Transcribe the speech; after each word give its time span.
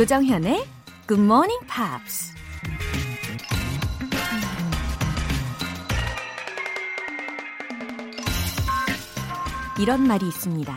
조정현의 0.00 0.66
Good 1.08 1.22
Morning 1.22 1.60
Pops. 1.66 2.32
이런 9.78 10.06
말이 10.06 10.26
있습니다. 10.26 10.74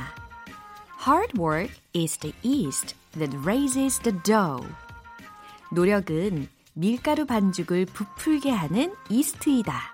Hard 1.07 1.39
work 1.39 1.73
is 1.95 2.17
the 2.17 2.35
yeast 2.43 2.97
that 3.13 3.37
raises 3.45 4.01
the 4.01 4.19
dough. 4.23 4.67
노력은 5.71 6.49
밀가루 6.73 7.25
반죽을 7.25 7.85
부풀게 7.85 8.51
하는 8.51 8.93
이스트이다. 9.09 9.93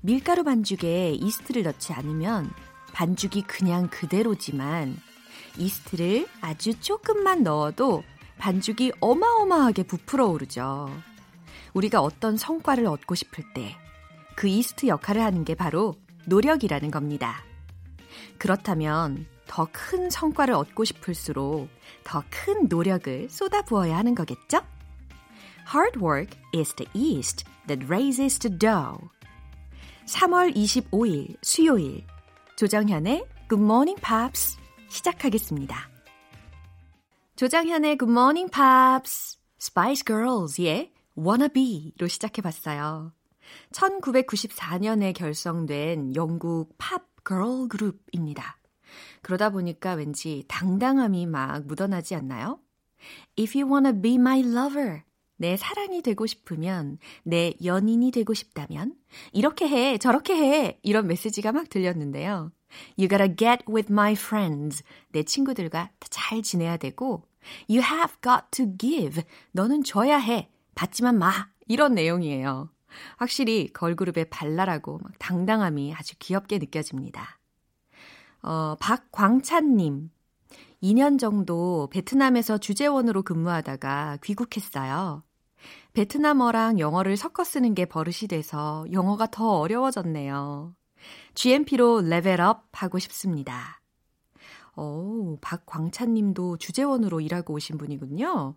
밀가루 0.00 0.42
반죽에 0.42 1.10
이스트를 1.10 1.64
넣지 1.64 1.92
않으면 1.92 2.50
반죽이 2.94 3.42
그냥 3.42 3.88
그대로지만 3.90 4.96
이스트를 5.58 6.26
아주 6.40 6.72
조금만 6.80 7.42
넣어도 7.42 8.02
반죽이 8.38 8.92
어마어마하게 9.00 9.84
부풀어 9.84 10.26
오르죠. 10.26 10.90
우리가 11.74 12.00
어떤 12.00 12.36
성과를 12.36 12.86
얻고 12.86 13.14
싶을 13.14 13.44
때 13.54 13.76
그 14.34 14.48
이스트 14.48 14.86
역할을 14.86 15.22
하는 15.22 15.44
게 15.44 15.54
바로 15.54 15.94
노력이라는 16.26 16.90
겁니다. 16.90 17.44
그렇다면 18.38 19.26
더 19.46 19.68
큰 19.70 20.10
성과를 20.10 20.54
얻고 20.54 20.84
싶을수록 20.84 21.68
더 22.04 22.22
큰 22.30 22.68
노력을 22.68 23.28
쏟아부어야 23.28 23.96
하는 23.96 24.14
거겠죠? 24.14 24.60
Hard 25.72 26.00
work 26.00 26.38
is 26.54 26.74
the 26.74 26.88
yeast 26.94 27.44
that 27.66 27.86
raises 27.86 28.38
the 28.38 28.56
dough. 28.58 28.98
3월 30.06 30.54
25일 30.56 31.36
수요일 31.42 32.04
조정현의 32.56 33.24
Good 33.48 33.62
Morning 33.62 34.00
Pops 34.00 34.58
시작하겠습니다. 34.88 35.91
조정현의 37.42 37.98
Good 37.98 38.08
Morning 38.08 38.52
Pops 38.52 39.36
Spice 39.60 40.04
Girls의 40.06 40.92
Wanna 41.18 41.48
Be로 41.48 42.06
시작해봤어요. 42.06 43.10
1994년에 43.72 45.12
결성된 45.12 46.14
영국 46.14 46.72
팝 46.78 47.04
girl 47.26 47.66
그룹입니다. 47.66 48.60
그러다 49.22 49.50
보니까 49.50 49.94
왠지 49.94 50.44
당당함이 50.46 51.26
막 51.26 51.66
묻어나지 51.66 52.14
않나요? 52.14 52.60
If 53.36 53.58
you 53.60 53.68
wanna 53.68 54.00
be 54.00 54.14
my 54.14 54.38
lover, 54.38 55.00
내 55.34 55.56
사랑이 55.56 56.00
되고 56.02 56.24
싶으면, 56.26 56.98
내 57.24 57.54
연인이 57.64 58.12
되고 58.12 58.34
싶다면, 58.34 58.94
이렇게 59.32 59.68
해, 59.68 59.98
저렇게 59.98 60.36
해, 60.36 60.78
이런 60.84 61.08
메시지가 61.08 61.50
막 61.50 61.68
들렸는데요. 61.68 62.52
You 62.96 63.08
gotta 63.08 63.34
get 63.36 63.64
with 63.68 63.92
my 63.92 64.12
friends. 64.12 64.84
내 65.08 65.24
친구들과 65.24 65.90
잘 66.08 66.42
지내야 66.42 66.76
되고, 66.76 67.24
You 67.68 67.82
have 67.82 68.16
got 68.22 68.46
to 68.52 68.76
give. 68.78 69.22
너는 69.52 69.84
줘야 69.84 70.18
해. 70.18 70.50
받지만 70.74 71.18
마. 71.18 71.48
이런 71.68 71.94
내용이에요. 71.94 72.70
확실히 73.16 73.72
걸그룹의 73.72 74.30
발랄하고 74.30 74.98
막 75.02 75.12
당당함이 75.18 75.94
아주 75.94 76.14
귀엽게 76.18 76.58
느껴집니다. 76.58 77.38
어, 78.42 78.76
박광찬님. 78.80 80.10
2년 80.82 81.18
정도 81.18 81.88
베트남에서 81.92 82.58
주재원으로 82.58 83.22
근무하다가 83.22 84.18
귀국했어요. 84.22 85.22
베트남어랑 85.92 86.80
영어를 86.80 87.16
섞어 87.16 87.44
쓰는 87.44 87.74
게 87.74 87.84
버릇이 87.84 88.28
돼서 88.28 88.84
영어가 88.90 89.28
더 89.30 89.60
어려워졌네요. 89.60 90.74
GMP로 91.34 92.02
레벨업 92.02 92.68
하고 92.72 92.98
싶습니다. 92.98 93.81
오, 94.76 95.38
박광찬 95.40 96.14
님도 96.14 96.56
주재원으로 96.58 97.20
일하고 97.20 97.54
오신 97.54 97.78
분이군요. 97.78 98.54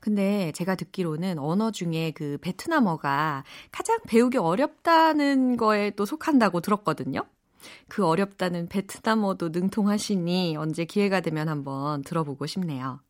근데 0.00 0.52
제가 0.52 0.74
듣기로는 0.74 1.38
언어 1.38 1.70
중에 1.70 2.12
그 2.12 2.38
베트남어가 2.40 3.44
가장 3.70 3.98
배우기 4.06 4.38
어렵다는 4.38 5.56
거에 5.56 5.90
또 5.90 6.04
속한다고 6.04 6.60
들었거든요. 6.60 7.22
그 7.88 8.04
어렵다는 8.04 8.68
베트남어도 8.68 9.50
능통하시니 9.50 10.56
언제 10.56 10.84
기회가 10.84 11.20
되면 11.20 11.48
한번 11.48 12.02
들어보고 12.02 12.46
싶네요. 12.46 13.00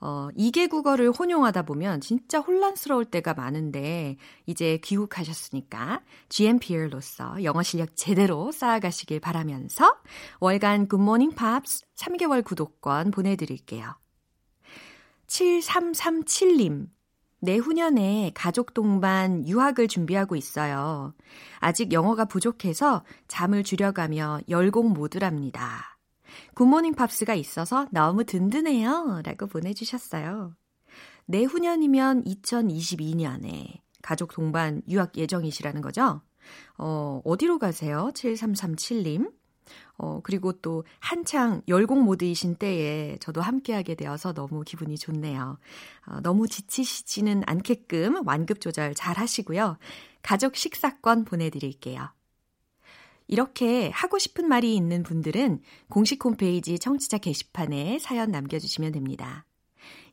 어, 0.00 0.28
이개 0.36 0.68
국어를 0.68 1.10
혼용하다 1.10 1.62
보면 1.62 2.00
진짜 2.00 2.38
혼란스러울 2.38 3.04
때가 3.06 3.34
많은데 3.34 4.16
이제 4.46 4.78
귀국하셨으니까 4.84 6.02
GMPR로서 6.28 7.42
영어 7.42 7.62
실력 7.62 7.96
제대로 7.96 8.52
쌓아가시길 8.52 9.20
바라면서 9.20 9.96
월간 10.40 10.88
굿모닝 10.88 11.32
팝스 11.32 11.82
3개월 11.96 12.44
구독권 12.44 13.10
보내드릴게요. 13.10 13.96
7337님 15.26 16.88
내후년에 17.40 18.32
가족 18.34 18.74
동반 18.74 19.46
유학을 19.46 19.88
준비하고 19.88 20.36
있어요. 20.36 21.14
아직 21.58 21.92
영어가 21.92 22.24
부족해서 22.24 23.04
잠을 23.28 23.62
줄여가며 23.62 24.40
열공 24.48 24.92
모드랍니다. 24.92 25.97
굿모닝 26.54 26.94
팝스가 26.94 27.34
있어서 27.34 27.86
너무 27.90 28.24
든든해요. 28.24 29.22
라고 29.24 29.46
보내주셨어요. 29.46 30.54
내후년이면 31.26 32.24
2022년에 32.24 33.80
가족 34.02 34.32
동반 34.32 34.82
유학 34.88 35.16
예정이시라는 35.16 35.82
거죠? 35.82 36.22
어, 36.78 37.20
어디로 37.24 37.58
가세요? 37.58 38.10
7337님. 38.14 39.30
어, 39.98 40.20
그리고 40.22 40.52
또 40.52 40.84
한창 41.00 41.60
열공 41.68 42.02
모드이신 42.04 42.56
때에 42.56 43.18
저도 43.20 43.42
함께하게 43.42 43.96
되어서 43.96 44.32
너무 44.32 44.62
기분이 44.62 44.96
좋네요. 44.96 45.58
어, 46.06 46.20
너무 46.22 46.48
지치시지는 46.48 47.42
않게끔 47.46 48.26
완급 48.26 48.60
조절 48.60 48.94
잘 48.94 49.18
하시고요. 49.18 49.76
가족 50.22 50.56
식사권 50.56 51.24
보내드릴게요. 51.24 52.08
이렇게 53.28 53.90
하고 53.90 54.18
싶은 54.18 54.48
말이 54.48 54.74
있는 54.74 55.02
분들은 55.02 55.60
공식 55.88 56.24
홈페이지 56.24 56.78
청취자 56.78 57.18
게시판에 57.18 57.98
사연 58.00 58.30
남겨주시면 58.30 58.92
됩니다. 58.92 59.44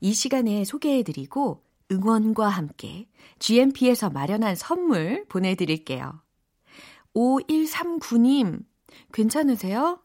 이 0.01 0.13
시간에 0.13 0.65
소개해드리고 0.65 1.63
응원과 1.91 2.47
함께 2.49 3.07
GMP에서 3.39 4.09
마련한 4.09 4.55
선물 4.55 5.25
보내드릴게요. 5.29 6.21
5139님, 7.15 8.63
괜찮으세요? 9.13 10.01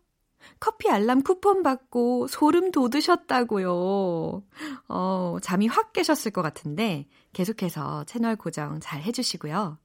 커피 0.58 0.88
알람 0.88 1.22
쿠폰 1.22 1.62
받고 1.62 2.28
소름 2.28 2.70
돋으셨다고요. 2.70 4.42
어, 4.88 5.36
잠이 5.42 5.66
확 5.66 5.92
깨셨을 5.92 6.30
것 6.30 6.42
같은데 6.42 7.06
계속해서 7.32 8.04
채널 8.04 8.36
고정 8.36 8.80
잘 8.80 9.02
해주시고요. 9.02 9.78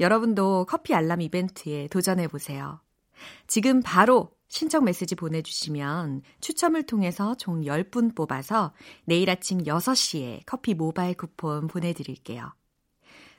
여러분도 0.00 0.66
커피 0.68 0.94
알람 0.94 1.20
이벤트에 1.20 1.88
도전해 1.88 2.28
보세요. 2.28 2.80
지금 3.46 3.82
바로 3.82 4.30
신청 4.48 4.84
메시지 4.84 5.14
보내주시면 5.14 6.22
추첨을 6.40 6.84
통해서 6.84 7.34
총 7.34 7.62
10분 7.62 8.14
뽑아서 8.14 8.72
내일 9.04 9.30
아침 9.30 9.64
6시에 9.64 10.42
커피 10.46 10.74
모바일 10.74 11.16
쿠폰 11.16 11.66
보내드릴게요. 11.66 12.52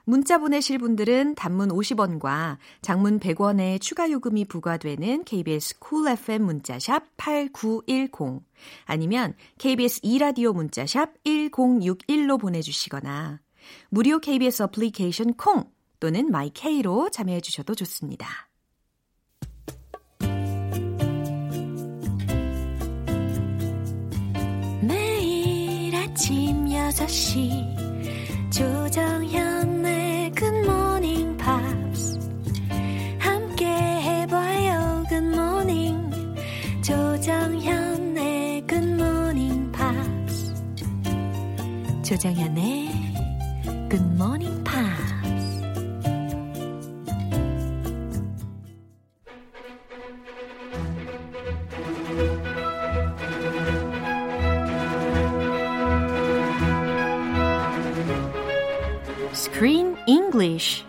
문자 0.09 0.37
보내실 0.37 0.77
분들은 0.77 1.35
단문 1.35 1.67
50원과 1.67 2.57
장문 2.81 3.19
100원의 3.19 3.81
추가 3.81 4.09
요금이 4.09 4.45
부과되는 4.45 5.25
KBS 5.25 5.79
쿨 5.79 5.99
cool 6.05 6.13
FM 6.13 6.43
문자샵 6.43 7.03
8910 7.17 8.41
아니면 8.85 9.33
KBS 9.57 10.01
2라디오 10.01 10.53
문자샵 10.53 11.23
1061로 11.25 12.39
보내주시거나 12.39 13.41
무료 13.89 14.19
KBS 14.19 14.63
어플리케이션 14.63 15.33
콩 15.33 15.65
또는 15.99 16.29
마이케이로 16.31 17.09
참여해 17.09 17.41
주셔도 17.41 17.73
좋습니다. 17.75 18.27
매일 24.81 25.95
아침 25.95 26.65
6시 26.65 28.51
조정현의 28.51 30.31
Good 30.31 30.70
Morning 30.70 31.37
Pops 31.37 32.19
함께 33.19 33.65
해봐요 33.65 35.03
Good 35.09 35.47
morning 35.47 36.11
조정현의 36.83 38.65
Good 38.67 39.05
Morning 39.05 39.71
Pops 39.71 40.53
조정현의 42.03 42.87
굿모닝 43.89 44.63
English. 60.57 60.83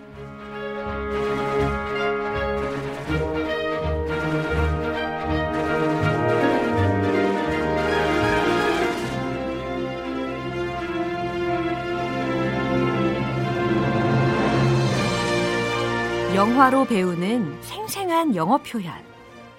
영화로 16.35 16.85
배우는 16.87 17.62
생생한 17.62 18.35
영어 18.35 18.59
표현. 18.59 18.93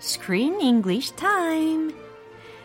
Screen 0.02 0.60
English 0.62 1.14
Time. 1.16 1.94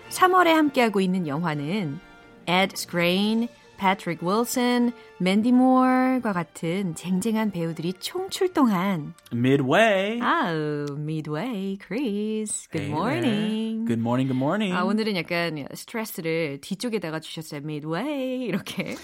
3월에 0.09 0.49
함께하고 0.53 1.01
있는 1.01 1.27
영화는 1.27 1.99
Ed 2.47 2.73
Screen 2.75 3.49
Patrick 3.77 4.23
Wilson, 4.27 4.93
Mandy 5.21 5.51
Moore과 5.53 6.33
같은 6.33 6.95
쟁쟁한 6.95 7.51
배우들이 7.51 7.95
총출동한 7.95 9.15
Midway. 9.33 10.21
아우, 10.23 10.87
Midway, 10.97 11.77
Chris. 11.79 12.69
Good 12.71 12.89
morning. 12.91 13.85
Good 13.87 14.01
morning, 14.01 14.29
good 14.29 14.37
morning. 14.37 14.75
아, 14.77 14.85
오늘은 14.85 15.17
약간 15.17 15.67
스트레스를 15.75 16.61
뒤쪽에다가 16.61 17.21
주셨어요. 17.21 17.61
Midway 17.65 18.45
이렇게. 18.47 18.95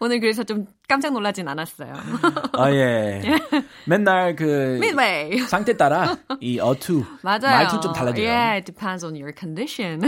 오늘 0.00 0.20
그래서 0.20 0.44
좀 0.44 0.66
깜짝 0.88 1.12
놀라진 1.12 1.48
않았어요. 1.48 1.92
아, 2.52 2.70
예. 2.72 3.22
맨날 3.86 4.36
그 4.36 4.78
Midway. 4.80 5.38
상태 5.46 5.76
따라 5.76 6.16
이 6.40 6.60
어투 6.60 7.04
맞아요. 7.22 7.40
말투 7.40 7.80
좀 7.80 7.92
달라져요. 7.92 8.24
Yeah, 8.24 8.56
it 8.58 8.66
depends 8.66 9.04
on 9.04 9.14
your 9.16 9.32
condition. 9.36 10.00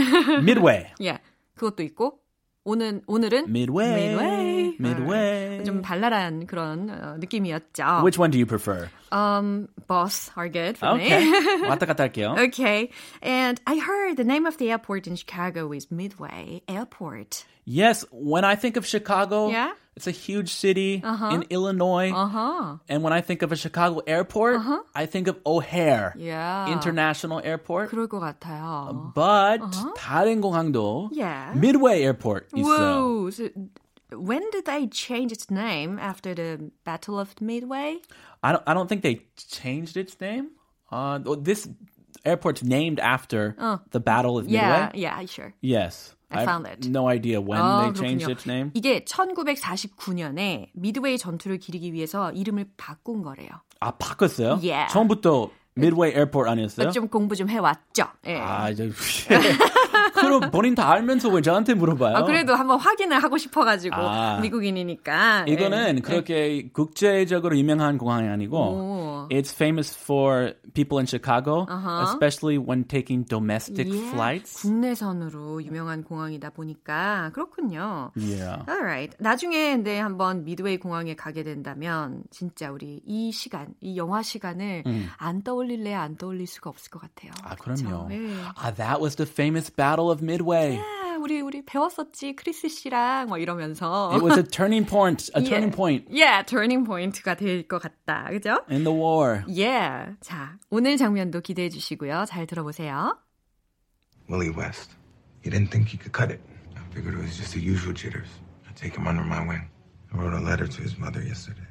Midway. 0.43 0.85
yeah, 0.99 1.19
그것도 1.55 1.83
있고 1.83 2.19
오늘 2.66 3.02
오늘은 3.08 3.48
Midway. 3.48 4.14
Midway. 4.14 4.76
Midway. 4.78 5.64
좀 5.64 5.82
발랄한 5.82 6.46
그런 6.46 6.88
어, 6.90 7.16
느낌이었죠. 7.18 8.02
Which 8.04 8.18
one 8.20 8.30
do 8.30 8.38
you 8.38 8.46
prefer? 8.46 8.88
Um, 9.10 9.66
both 9.88 10.30
are 10.38 10.48
good 10.48 10.78
for 10.78 10.94
Okay. 10.94 11.24
me. 11.28 11.68
왔다 11.68 11.86
갔다 11.86 12.04
할게요. 12.04 12.36
okay, 12.38 12.90
and 13.20 13.60
I 13.66 13.78
heard 13.78 14.16
the 14.16 14.24
name 14.24 14.46
of 14.46 14.58
the 14.58 14.70
airport 14.70 15.08
in 15.08 15.16
Chicago 15.16 15.72
is 15.72 15.90
Midway 15.90 16.62
Airport. 16.68 17.44
Yes, 17.64 18.04
when 18.12 18.44
I 18.44 18.54
think 18.54 18.76
of 18.76 18.86
Chicago, 18.86 19.50
Yeah? 19.50 19.72
it's 19.96 20.06
a 20.06 20.10
huge 20.10 20.52
city 20.52 21.02
in 21.04 21.44
Illinois. 21.50 22.10
Uh 22.12 22.26
huh. 22.28 22.76
And 22.88 23.02
when 23.02 23.12
I 23.12 23.20
think 23.20 23.42
of 23.42 23.52
a 23.52 23.56
Chicago 23.56 24.00
airport, 24.06 24.60
I 24.94 25.06
think 25.06 25.28
of 25.28 25.38
O'Hare 25.44 26.14
Yeah. 26.16 26.68
International 26.72 27.40
Airport. 27.44 27.90
그럴 27.90 28.08
것 28.08 28.20
같아요. 28.20 29.12
But 29.14 29.60
다른 29.96 30.40
공항도 30.40 31.10
Yeah. 31.12 31.52
Midway 31.54 32.02
Airport 32.02 32.50
있어요. 32.52 32.64
Whoa. 32.64 33.30
So 33.30 33.48
when 34.16 34.42
did 34.50 34.64
they 34.66 34.86
change 34.88 35.32
its 35.32 35.50
name 35.50 35.98
after 35.98 36.34
the 36.34 36.70
Battle 36.84 37.18
of 37.18 37.34
Midway? 37.40 38.00
I 38.42 38.52
don't 38.52 38.62
I 38.66 38.74
don't 38.74 38.88
think 38.88 39.02
they 39.02 39.24
changed 39.36 39.96
its 39.96 40.18
name. 40.20 40.50
Uh, 40.90 41.18
this 41.40 41.68
airport's 42.24 42.62
named 42.62 43.00
after 43.00 43.56
the 43.90 44.00
Battle 44.00 44.36
of 44.38 44.46
Yeah, 44.48 44.92
Midway. 44.92 45.00
yeah, 45.00 45.24
sure. 45.26 45.54
Yes. 45.60 46.14
I 46.29 46.39
have 46.39 46.45
found 46.45 46.67
it. 46.67 46.89
No 46.89 47.07
idea 47.09 47.39
when 47.39 47.59
아, 47.59 47.81
they 47.83 47.93
changed 47.93 48.25
그렇군요. 48.25 48.31
its 48.35 48.45
name. 48.49 48.71
이게 48.73 49.05
1949년에 49.05 50.69
미드웨이 50.73 51.17
전투를 51.17 51.57
기리기 51.57 51.93
위해서 51.93 52.31
이름을 52.31 52.71
바꾼 52.77 53.23
거래요. 53.23 53.49
아 53.79 53.91
바꿨어요? 53.91 54.59
Yeah. 54.61 54.91
처음부터 54.91 55.49
Midway 55.77 56.13
Airport 56.13 56.49
아니었어요? 56.49 56.91
좀 56.91 57.07
공부 57.07 57.35
좀 57.35 57.49
해왔죠. 57.49 58.05
예. 58.27 58.37
아 58.39 58.69
이제 58.69 58.89
그럼 60.15 60.51
본인 60.51 60.75
다 60.75 60.91
알면서 60.91 61.29
왜 61.29 61.41
저한테 61.41 61.73
물어봐요? 61.73 62.15
아, 62.15 62.23
그래도 62.23 62.55
한번 62.55 62.79
확인을 62.79 63.21
하고 63.21 63.37
싶어가지고 63.37 63.95
아. 63.95 64.39
미국인이니까. 64.41 65.45
이거는 65.47 65.97
예. 65.97 66.01
그렇게 66.01 66.69
국제적으로 66.73 67.57
유명한 67.57 67.97
공항이 67.97 68.27
아니고 68.27 68.57
오. 68.57 69.27
It's 69.29 69.53
famous 69.53 69.95
for 69.95 70.53
people 70.73 70.99
in 70.99 71.05
Chicago, 71.05 71.65
especially 72.03 72.57
when 72.57 72.85
taking 72.85 73.25
domestic 73.27 73.87
Yeah, 73.87 74.09
flights. 74.11 74.61
국내선으로 74.61 75.63
유명한 75.63 76.03
공항이다 76.03 76.51
보니까 76.51 77.31
그렇군요. 77.33 78.11
Yeah. 78.15 78.63
Alright. 78.69 79.17
나중에 79.19 79.75
근데 79.75 79.99
한번 79.99 80.45
미드웨이 80.45 80.77
공항에 80.77 81.13
가게 81.15 81.43
된다면 81.43 82.23
진짜 82.31 82.71
우리 82.71 83.01
이 83.05 83.31
시간, 83.31 83.75
이 83.81 83.97
영화 83.97 84.21
시간을 84.21 84.83
안 85.17 85.43
떠올 85.43 85.66
릴래 85.66 85.92
안 85.94 86.16
떠올릴 86.16 86.46
수가 86.46 86.70
없을 86.70 86.90
것 86.90 87.00
같아요. 87.00 87.32
아 87.42 87.54
그럼요. 87.56 88.06
그쵸? 88.06 88.08
예. 88.12 88.34
아 88.56 88.72
that 88.74 89.00
was 89.00 89.16
the 89.16 89.28
famous 89.30 89.70
Battle 89.74 90.10
of 90.10 90.22
Midway. 90.22 90.78
아, 90.78 91.16
우리 91.20 91.40
우리 91.40 91.64
배웠었지 91.64 92.34
크리스 92.34 92.68
씨랑 92.68 93.28
뭐 93.28 93.38
이러면서. 93.38 94.10
It 94.12 94.24
was 94.24 94.38
a 94.38 94.42
turning 94.44 94.86
point, 94.88 95.30
a 95.36 95.40
Yeah. 95.42 95.50
turning 95.50 95.74
point 95.76 96.06
Yeah, 96.10 96.44
turning 96.46 96.84
point가 96.86 97.34
될 97.36 97.66
것 97.68 97.80
같다. 97.82 98.28
그죠? 98.30 98.58
in 98.70 98.84
the 98.84 98.92
war. 98.96 99.44
Yeah. 99.46 100.16
자, 100.20 100.58
오늘 100.70 100.96
장면도 100.96 101.40
기대해 101.42 101.68
주시고요. 101.68 102.24
잘 102.26 102.46
들어보세요. 102.46 103.18
Willie 104.30 104.50
West. 104.56 104.96
He 105.44 105.50
didn't 105.50 105.70
think 105.70 105.88
he 105.88 105.98
could 105.98 106.12
cut 106.12 106.30
it. 106.32 106.40
I 106.76 106.80
figured 106.94 107.14
it 107.14 107.22
was 107.22 107.36
just 107.36 107.52
the 107.52 107.60
usual 107.60 107.92
jitters. 107.94 108.28
I 108.68 108.72
take 108.74 108.94
him 108.96 109.06
under 109.06 109.24
my 109.24 109.40
wing. 109.46 109.68
I 110.12 110.16
wrote 110.18 110.34
a 110.34 110.40
letter 110.40 110.66
to 110.66 110.82
his 110.82 110.98
mother 110.98 111.22
yesterday, 111.22 111.66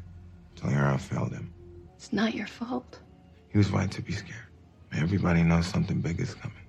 telling 0.55 0.75
her 0.75 0.85
I 0.87 0.97
failed 0.97 1.31
him. 1.31 1.53
It's 1.95 2.11
not 2.11 2.33
your 2.33 2.47
fault. 2.47 2.99
He 3.52 3.58
was 3.58 3.70
right 3.72 3.90
to 3.90 4.02
be 4.02 4.12
scared. 4.12 4.46
Everybody 4.92 5.42
knows 5.42 5.66
something 5.68 6.02
big 6.02 6.20
is 6.20 6.34
coming. 6.34 6.66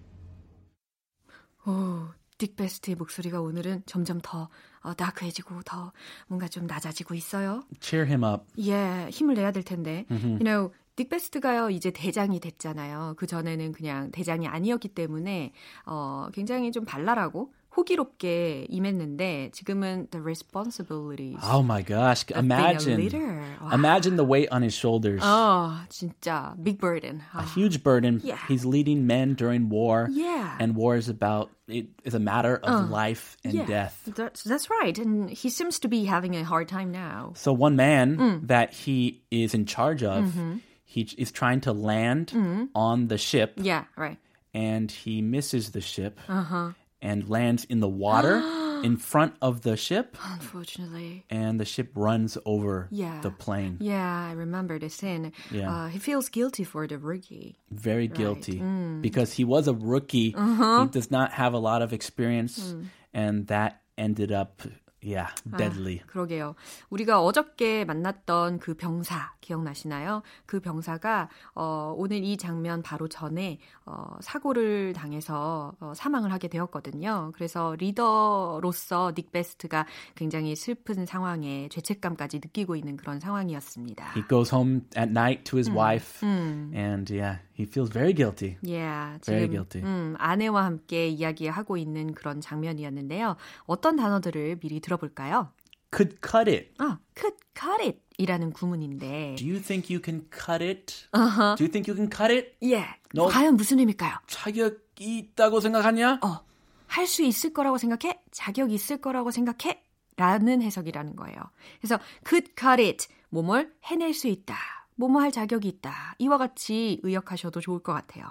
오, 1.65 2.07
딕베스트의 2.37 2.95
목소리가 2.95 3.41
오늘은 3.41 3.83
점점 3.85 4.19
더 4.21 4.49
어, 4.81 4.93
다크해지고 4.93 5.63
더 5.63 5.91
뭔가 6.27 6.47
좀 6.47 6.65
낮아지고 6.65 7.13
있어요. 7.15 7.63
Cheer 7.81 8.07
him 8.07 8.23
up. 8.23 8.45
예, 8.59 9.09
힘을 9.11 9.35
내야 9.35 9.51
될 9.51 9.63
텐데. 9.63 10.05
You 10.09 10.39
know, 10.39 10.71
딕베스트가요 10.95 11.71
이제 11.71 11.91
대장이 11.91 12.39
됐잖아요. 12.39 13.15
그 13.17 13.27
전에는 13.27 13.71
그냥 13.71 14.11
대장이 14.11 14.47
아니었기 14.47 14.89
때문에 14.89 15.53
어, 15.85 16.27
굉장히 16.33 16.71
좀 16.71 16.85
발랄하고 16.85 17.53
호기롭게 17.76 18.66
임했는데 18.68 19.50
지금은 19.52 20.08
the 20.10 20.20
responsibilities 20.20 21.38
Oh 21.42 21.62
my 21.62 21.82
gosh! 21.82 22.22
of 22.22 22.28
being 22.28 22.52
a 22.52 22.54
Imagine, 22.54 22.96
leader. 23.00 23.44
와. 23.62 23.72
imagine 23.72 24.16
the 24.16 24.24
weight 24.24 24.48
on 24.52 24.62
his 24.62 24.74
shoulders. 24.74 25.22
어, 25.22 25.80
진짜 25.88 26.54
big 26.62 26.78
burden. 26.78 27.22
a 27.32 27.38
아. 27.42 27.54
huge 27.54 27.82
burden. 27.82 28.20
Yeah. 28.22 28.36
He's 28.46 28.64
leading 28.64 29.06
men 29.06 29.34
during 29.34 29.70
war. 29.70 30.08
Yeah. 30.12 30.54
And 30.60 30.76
war 30.76 30.96
is 30.96 31.08
about 31.08 31.50
it 31.66 31.86
is 32.04 32.12
a 32.14 32.20
matter 32.20 32.60
of 32.62 32.90
life 32.90 33.38
and 33.44 33.54
yeah, 33.54 33.64
death. 33.64 33.96
That's, 34.14 34.42
that's 34.44 34.68
right. 34.68 34.98
And 34.98 35.30
he 35.30 35.48
seems 35.48 35.78
to 35.80 35.88
be 35.88 36.04
having 36.04 36.36
a 36.36 36.44
hard 36.44 36.68
time 36.68 36.92
now. 36.92 37.32
So 37.36 37.52
one 37.54 37.76
man 37.76 38.16
Mm. 38.18 38.48
that 38.48 38.74
he 38.74 39.22
is 39.30 39.54
in 39.54 39.64
charge 39.64 40.02
of, 40.02 40.24
Mm-hmm. 40.24 40.56
he 40.84 41.08
is 41.16 41.32
trying 41.32 41.60
to 41.62 41.72
land 41.72 42.34
on 42.74 43.08
the 43.08 43.16
ship, 43.16 43.54
Yeah, 43.56 43.84
right. 43.96 44.18
and 44.52 44.90
he 44.90 45.22
misses 45.22 45.70
the 45.72 45.80
ship 45.80 46.20
Uh-huh. 46.28 46.72
and 47.01 47.29
lands 47.29 47.63
in 47.65 47.79
the 47.79 47.87
water 47.89 48.41
in 48.83 48.97
front 48.97 49.33
of 49.41 49.61
the 49.61 49.75
ship, 49.75 50.17
Unfortunately. 50.23 51.25
and 51.29 51.59
the 51.59 51.65
ship 51.65 51.91
runs 51.95 52.37
over 52.45 52.87
Yeah. 52.91 53.21
the 53.21 53.31
plane. 53.31 53.77
Yeah, 53.79 54.27
I 54.29 54.33
remember 54.33 54.77
the 54.79 54.89
scene. 54.89 55.31
Yeah. 55.51 55.71
Uh, 55.73 55.87
he 55.87 55.99
feels 55.99 56.29
guilty 56.29 56.63
for 56.63 56.87
the 56.87 56.97
rookie. 56.97 57.57
Very 57.71 58.07
guilty 58.07 58.59
Mm. 58.59 59.01
because 59.01 59.33
he 59.33 59.43
was 59.43 59.67
a 59.67 59.73
rookie. 59.73 60.33
Uh-huh. 60.35 60.83
He 60.83 60.87
does 60.89 61.09
not 61.11 61.31
have 61.33 61.53
a 61.53 61.59
lot 61.59 61.81
of 61.81 61.91
experience, 61.93 62.73
Mm. 62.73 62.85
and 63.13 63.47
that 63.47 63.81
ended 63.97 64.31
up, 64.31 64.61
yeah, 65.03 65.33
deadly. 65.57 66.01
그러게요. 66.07 66.55
우리가 66.89 67.21
어저께 67.21 67.85
만났던 67.85 68.59
그 68.59 68.73
병사 68.75 69.33
기억나시나요? 69.41 70.23
그 70.45 70.59
병사가 70.59 71.29
어, 71.55 71.93
오늘 71.95 72.23
이 72.23 72.37
장면 72.37 72.81
바로 72.81 73.07
전에 73.07 73.59
어, 73.85 74.17
사고를 74.21 74.93
당해서 74.93 75.73
어, 75.79 75.93
사망을 75.95 76.31
하게 76.31 76.47
되었거든요. 76.47 77.31
그래서 77.35 77.75
리더로서 77.79 79.13
닉 79.15 79.31
베스트가 79.31 79.85
굉장히 80.15 80.55
슬픈 80.55 81.05
상황에 81.05 81.69
죄책감까지 81.69 82.37
느끼고 82.37 82.75
있는 82.75 82.97
그런 82.97 83.19
상황이었습니다. 83.19 84.13
He 84.15 84.23
goes 84.27 84.53
home 84.53 84.81
at 84.97 85.09
night 85.09 85.43
to 85.45 85.57
his 85.57 85.69
wife, 85.69 86.25
and 86.25 87.11
yeah, 87.13 87.39
he 87.57 87.63
feels 87.65 87.89
very 87.91 88.13
guilty. 88.13 88.57
Yeah, 88.61 89.17
Very 89.25 89.47
지금 89.47 89.51
guilty. 89.51 89.81
음, 89.83 90.15
아내와 90.19 90.65
함께 90.65 91.07
이야기하고 91.07 91.77
있는 91.77 92.13
그런 92.13 92.39
장면이었는데요. 92.41 93.35
어떤 93.65 93.95
단어들을 93.95 94.59
미리 94.59 94.79
들어볼까요? 94.79 95.51
Could 95.91 96.17
cut 96.21 96.49
it. 96.49 96.71
아, 96.79 96.99
could 97.15 97.37
cut 97.57 97.81
it 97.81 97.99
이라는 98.17 98.51
구문인데 98.51 99.35
Do 99.37 99.47
you 99.47 99.61
think 99.61 99.89
you 99.93 100.01
can 100.03 100.27
cut 100.31 100.61
it? 100.63 101.07
Uh-huh. 101.13 101.55
Do 101.55 101.63
you 101.63 101.71
think 101.71 101.87
you 101.89 101.95
can 101.95 102.09
cut 102.09 102.31
it? 102.31 102.55
예, 102.63 102.83
너- 103.13 103.27
과연 103.27 103.55
무슨 103.55 103.79
의미일까요? 103.79 104.17
자격이 104.27 105.17
있다고 105.17 105.59
생각하냐? 105.61 106.19
어, 106.23 106.45
할 106.87 107.07
수 107.07 107.23
있을 107.23 107.53
거라고 107.53 107.77
생각해? 107.77 108.19
자격 108.31 108.71
있을 108.71 108.97
거라고 109.01 109.31
생각해? 109.31 109.81
라는 110.17 110.61
해석이라는 110.61 111.15
거예요. 111.15 111.35
그래서 111.79 111.99
could 112.27 112.51
cut 112.57 112.81
it, 112.83 113.07
뭐뭘 113.29 113.71
해낼 113.85 114.13
수 114.13 114.27
있다, 114.27 114.55
뭐뭐 114.97 115.21
할 115.21 115.31
자격이 115.31 115.67
있다. 115.67 116.15
이와 116.17 116.37
같이 116.37 116.99
의역하셔도 117.03 117.61
좋을 117.61 117.79
것 117.79 117.93
같아요. 117.93 118.25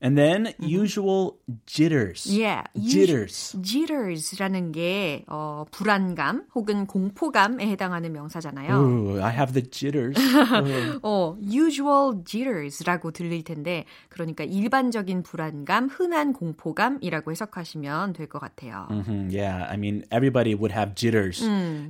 And 0.00 0.16
then 0.16 0.54
usual 0.60 1.38
jitters. 1.66 2.26
Yeah, 2.30 2.62
jitters. 2.78 3.56
jitters라는 3.60 4.70
게 4.72 5.24
어, 5.26 5.64
불안감 5.72 6.44
혹은 6.54 6.86
공포감에 6.86 7.66
해당하는 7.66 8.12
명사잖아요. 8.12 8.78
Ooh, 8.78 9.20
I 9.20 9.32
have 9.34 9.52
the 9.54 9.62
jitters. 9.68 10.14
어, 11.02 11.36
usual 11.42 12.22
jitters라고 12.24 13.10
들릴 13.10 13.42
텐데 13.42 13.84
그러니까 14.08 14.44
일반적인 14.44 15.22
불안감, 15.24 15.88
흔한 15.88 16.32
공포감이라고 16.32 17.30
해석하시면 17.32 18.12
될 18.12 18.28
것 18.28 18.38
같아요. 18.40 18.86
Mhm, 18.90 19.30
yeah, 19.32 19.66
I 19.68 19.76
mean 19.76 20.04
everybody 20.12 20.54
would 20.54 20.70
have 20.72 20.94
jitters 20.94 21.42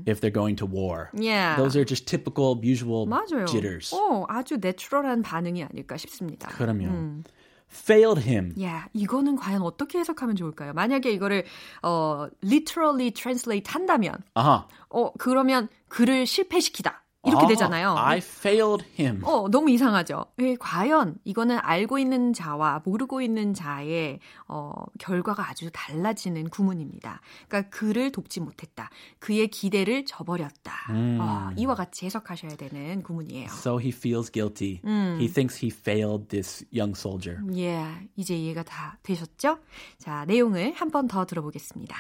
if 0.07 0.21
they're 0.21 0.31
going 0.33 0.57
to 0.57 0.67
war. 0.67 1.11
Yeah. 1.13 1.57
Those 1.57 1.77
are 1.77 1.85
just 1.85 2.07
typical, 2.07 2.57
usual 2.63 3.07
맞아요. 3.07 3.45
jitters. 3.47 3.93
어, 3.95 4.25
아주 4.29 4.57
내추럴한 4.61 5.23
반응이 5.23 5.63
아닐까 5.65 5.97
싶습니다. 5.97 6.49
그럼요. 6.49 7.23
Failed 7.71 8.23
him. 8.29 8.55
야, 8.63 8.89
이거는 8.93 9.37
과연 9.37 9.63
어떻게 9.63 9.99
해석하면 9.99 10.37
좋을까요? 10.37 10.73
만약에 10.73 11.11
이거를 11.11 11.45
어 11.83 12.27
literally 12.43 13.11
translate 13.13 13.73
한다면 13.73 14.15
아하. 14.35 14.67
어 14.91 15.13
그러면 15.19 15.69
그를 15.89 16.27
실패시키다. 16.27 17.05
이렇게 17.29 17.45
아, 17.45 17.49
되잖아요. 17.49 17.95
I 17.97 18.19
failed 18.19 18.85
him. 18.99 19.23
어, 19.25 19.49
너무 19.49 19.71
이상하죠. 19.71 20.27
예, 20.41 20.57
과연 20.57 21.17
이거는 21.25 21.59
알고 21.63 21.99
있는 21.99 22.33
자와 22.33 22.83
모르고 22.85 23.21
있는 23.23 23.55
자의 23.55 24.19
어, 24.49 24.73
결과가 24.99 25.49
아주 25.49 25.71
달라지는 25.73 26.51
구문입니다. 26.51 27.21
그러니까 27.49 27.71
그를 27.71 28.11
돕지 28.13 28.41
못했다. 28.41 28.91
그의 29.19 29.49
기대를 29.49 30.05
저버렸다. 30.05 30.73
어, 30.91 31.51
이와 31.57 31.75
같이 31.75 32.07
해석하셔야 32.07 32.57
되는 32.57 33.03
구문이에요. 33.03 33.47
So 33.51 33.79
he 33.79 33.91
feels 33.91 34.31
guilty. 34.31 34.81
He 34.85 35.29
thinks 35.29 35.65
he 35.65 35.71
failed 35.71 36.29
this 36.29 36.65
young 36.75 36.95
soldier. 36.99 37.41
예, 37.57 37.85
이제 38.17 38.37
이해가 38.37 38.63
다 38.65 38.99
되셨죠? 39.03 39.59
자, 39.99 40.25
내용을 40.27 40.73
한 40.75 40.89
번 40.91 41.07
더 41.07 41.25
들어보겠습니다. 41.27 41.97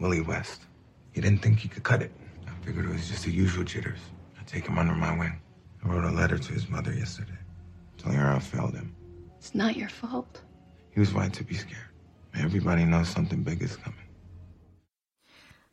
Willie 0.00 0.20
West. 0.26 0.62
He 1.14 1.20
didn't 1.20 1.40
think 1.42 1.60
he 1.60 1.68
could 1.68 1.82
cut 1.84 2.02
it. 2.02 2.12
I 2.68 2.70
figured 2.70 2.90
it 2.90 2.92
was 2.92 3.08
just 3.08 3.24
the 3.24 3.32
usual 3.32 3.64
jitters. 3.64 3.98
I'd 4.38 4.46
take 4.46 4.66
him 4.66 4.76
under 4.76 4.94
my 4.94 5.16
wing. 5.18 5.40
I 5.82 5.88
wrote 5.88 6.04
a 6.04 6.10
letter 6.10 6.36
to 6.36 6.52
his 6.52 6.68
mother 6.68 6.92
yesterday, 6.92 7.40
telling 7.96 8.18
her 8.18 8.30
I 8.30 8.38
failed 8.40 8.74
him. 8.74 8.94
It's 9.38 9.54
not 9.54 9.74
your 9.74 9.88
fault. 9.88 10.42
He 10.90 11.00
was 11.00 11.14
right 11.14 11.32
to 11.32 11.44
be 11.44 11.54
scared. 11.54 11.88
Everybody 12.38 12.84
knows 12.84 13.08
something 13.08 13.42
big 13.42 13.62
is 13.62 13.74
coming. 13.76 14.04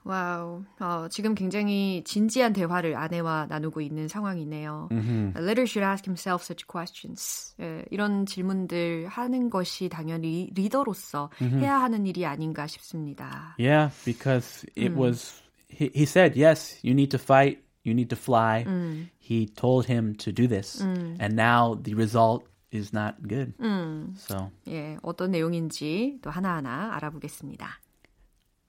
와우, 0.05 0.63
어, 0.79 1.09
지금 1.09 1.35
굉장히 1.35 2.01
진지한 2.05 2.53
대화를 2.53 2.95
아내와 2.95 3.47
나누고 3.49 3.81
있는 3.81 4.07
상황이네요. 4.07 4.87
A 5.35 5.41
leader 5.43 5.65
should 5.65 5.83
ask 5.83 6.05
himself 6.05 6.43
such 6.45 6.65
questions. 6.65 7.55
예, 7.59 7.83
이런 7.91 8.25
질문들 8.25 9.07
하는 9.09 9.49
것이 9.49 9.89
당연히 9.89 10.49
리더로서 10.53 11.29
해야 11.41 11.81
하는 11.81 12.05
일이 12.05 12.25
아닌가 12.25 12.67
싶습니다. 12.67 13.55
Yeah, 13.59 13.91
because 14.05 14.65
it 14.77 14.95
was. 14.95 15.43
He, 15.74 15.90
he 15.94 16.04
said, 16.04 16.36
yes, 16.36 16.78
you 16.82 16.94
need 16.94 17.10
to 17.12 17.18
fight, 17.18 17.58
you 17.84 17.94
need 17.94 18.08
to 18.10 18.16
fly. 18.16 18.64
He 19.18 19.46
told 19.46 19.86
him 19.86 20.14
to 20.16 20.32
do 20.32 20.46
this, 20.48 20.80
and 20.82 21.34
now 21.36 21.74
the 21.80 21.94
result 21.94 22.44
is 22.72 22.92
not 22.92 23.22
good. 23.26 23.54
So 24.16 24.50
예, 24.68 24.96
어떤 25.02 25.30
내용인지 25.30 26.18
또 26.22 26.30
하나하나 26.30 26.94
알아보겠습니다. 26.96 27.80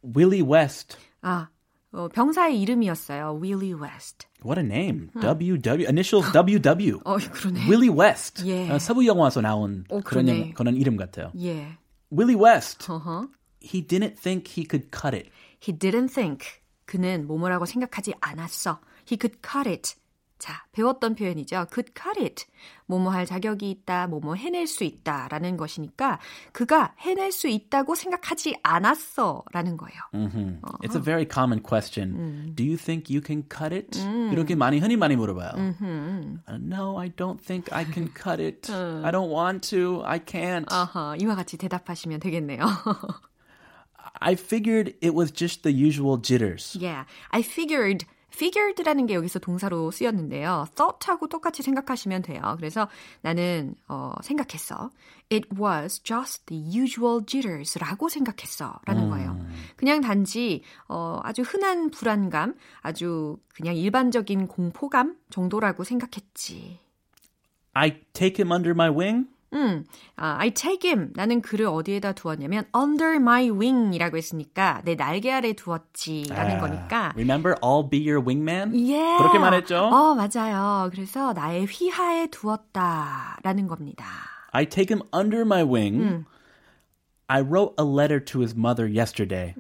Willie 0.04 0.42
West. 0.44 0.98
아, 1.22 1.50
어, 1.92 2.08
병사의 2.08 2.60
이름이었어요. 2.62 3.40
Willie 3.42 3.74
West. 3.74 4.28
What 4.44 4.60
a 4.60 4.66
name. 4.66 5.10
WW. 5.16 5.86
Initials 5.88 6.32
WW. 6.34 7.02
어, 7.06 7.18
그러네. 7.18 7.68
Willie 7.70 7.90
West. 7.96 8.44
예. 8.48 8.70
어, 8.72 8.80
서부 8.80 9.06
영화에서 9.06 9.42
나온 9.42 9.84
어, 9.90 10.00
그런, 10.02 10.26
그러네. 10.26 10.42
영- 10.48 10.54
그런 10.54 10.76
이름 10.76 10.98
같아요. 10.98 11.32
예. 11.40 11.78
Willie 12.12 12.36
West. 12.42 12.90
어허. 12.92 13.28
He 13.62 13.86
didn't 13.86 14.18
think 14.18 14.48
he 14.58 14.66
could 14.68 14.90
cut 14.92 15.16
it. 15.16 15.30
He 15.62 15.72
didn't 15.78 16.10
think. 16.14 16.46
그는 16.87 17.27
뭐뭐라고 17.27 17.67
생각하지 17.67 18.15
않았어. 18.21 18.81
He 19.11 19.19
could 19.21 19.39
cut 19.43 19.69
it. 19.69 19.95
자, 20.39 20.67
배웠던 20.73 21.15
표현이죠. 21.15 21.65
could 21.73 21.93
cut 21.97 22.21
it. 22.21 22.45
뭐뭐 22.85 23.11
할 23.11 23.25
자격이 23.25 23.71
있다, 23.71 24.07
뭐뭐 24.07 24.35
해낼 24.35 24.67
수 24.67 24.85
있다 24.85 25.29
라는 25.29 25.57
것이니까 25.57 26.19
그가 26.53 26.95
해낼 26.99 27.33
수 27.33 27.49
있다고 27.49 27.95
생각하지 27.95 28.59
않았어 28.63 29.45
라는 29.51 29.79
거예요. 29.79 29.99
Mhm. 30.13 30.61
It's 30.83 30.95
a 30.95 31.03
very 31.03 31.27
common 31.27 31.63
question. 31.63 32.55
Do 32.55 32.63
you 32.63 32.77
think 32.77 33.09
you 33.09 33.23
can 33.25 33.45
cut 33.49 33.75
it? 33.75 33.99
이렇게 34.31 34.55
많이 34.55 34.79
흔히 34.79 34.97
많이 34.99 35.17
물어봐요. 35.17 35.53
Uh, 35.57 36.59
no, 36.61 36.99
I 36.99 37.09
don't 37.09 37.41
think 37.43 37.73
I 37.73 37.85
can 37.91 38.13
cut 38.13 38.39
it. 38.39 38.71
I 38.71 39.11
don't 39.11 39.33
want 39.33 39.67
to. 39.71 40.03
I 40.05 40.19
can't. 40.21 40.67
아하, 40.69 41.17
이와 41.19 41.35
같이 41.35 41.57
대답하시면 41.57 42.21
되겠네요. 42.21 42.61
I 44.21 44.35
figured 44.35 44.95
it 45.01 45.15
was 45.15 45.31
just 45.33 45.63
the 45.63 45.73
usual 45.73 46.17
jitters. 46.21 46.77
yeah, 46.81 47.05
I 47.31 47.41
figured. 47.43 48.07
figured라는 48.37 49.07
게 49.07 49.15
여기서 49.15 49.39
동사로 49.39 49.91
쓰였는데요. 49.91 50.67
thought하고 50.75 51.27
똑같이 51.27 51.63
생각하시면 51.63 52.21
돼요. 52.21 52.43
그래서 52.59 52.87
나는 53.23 53.75
어, 53.89 54.13
생각했어. 54.23 54.91
It 55.33 55.49
was 55.59 56.03
just 56.03 56.45
the 56.45 56.63
usual 56.63 57.25
jitters라고 57.25 58.11
생각했어. 58.11 58.79
라는 58.85 59.09
거예요. 59.09 59.41
그냥 59.77 60.03
단지 60.03 60.63
어, 60.87 61.21
아주 61.25 61.41
흔한 61.41 61.91
불안감, 61.91 62.55
아주 62.83 63.39
그냥 63.55 63.75
일반적인 63.75 64.49
공포감 64.49 65.17
정도라고 65.31 65.85
생각했지. 65.85 66.79
I 67.73 68.01
take 68.13 68.37
him 68.39 68.53
under 68.53 68.73
my 68.73 68.91
wing. 68.91 69.29
음, 69.53 69.85
아, 70.17 70.37
I 70.39 70.51
take 70.51 70.91
him. 70.91 71.13
나는 71.15 71.41
그를 71.41 71.67
어디에다 71.67 72.13
두었냐면 72.13 72.65
under 72.77 73.17
my 73.17 73.49
wing이라고 73.51 74.17
했으니까 74.17 74.83
내 74.85 74.97
날개 74.97 75.31
아래 75.31 75.53
두었지라는 75.53 76.57
아, 76.57 76.61
거니까. 76.61 77.13
Remember, 77.15 77.55
I'll 77.61 77.89
be 77.89 78.01
your 78.09 78.25
wingman. 78.27 78.75
예. 78.89 79.17
그렇게 79.19 79.39
말했죠? 79.39 79.77
어, 79.77 80.15
맞아요. 80.15 80.91
그래서 80.93 81.33
나의 81.33 81.67
휘하에 81.67 82.29
두었다라는 82.29 83.67
겁니다. 83.69 84.07
I 84.53 84.67
take 84.67 84.95
him 84.95 85.07
under 85.15 85.43
my 85.43 85.63
wing. 85.63 86.25
I 87.29 87.41
wrote 87.41 87.75
a 87.77 87.85
letter 87.85 88.21
to 88.21 88.41
his 88.41 88.55
mother 88.55 88.87
yesterday, 88.87 89.55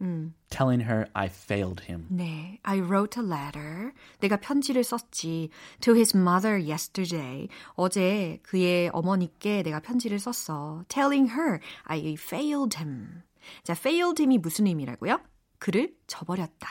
telling 0.50 0.80
her 0.80 1.08
I 1.14 1.28
failed 1.28 1.80
him. 1.80 2.06
네, 2.12 2.60
I 2.64 2.78
wrote 2.78 3.18
a 3.18 3.24
letter. 3.26 3.92
내가 4.20 4.36
편지를 4.36 4.84
썼지. 4.84 5.50
To 5.80 5.94
his 5.94 6.16
mother 6.16 6.56
yesterday. 6.56 7.48
어제 7.74 8.38
그의 8.44 8.90
어머니께 8.92 9.62
내가 9.64 9.80
편지를 9.80 10.20
썼어. 10.20 10.84
Telling 10.88 11.32
her 11.32 11.58
I 11.84 12.14
failed 12.14 12.78
him. 12.78 13.22
자, 13.64 13.72
failed 13.72 14.22
him이 14.22 14.38
무슨 14.38 14.68
의미라고요? 14.68 15.18
그를 15.58 15.94
저버렸다. 16.06 16.68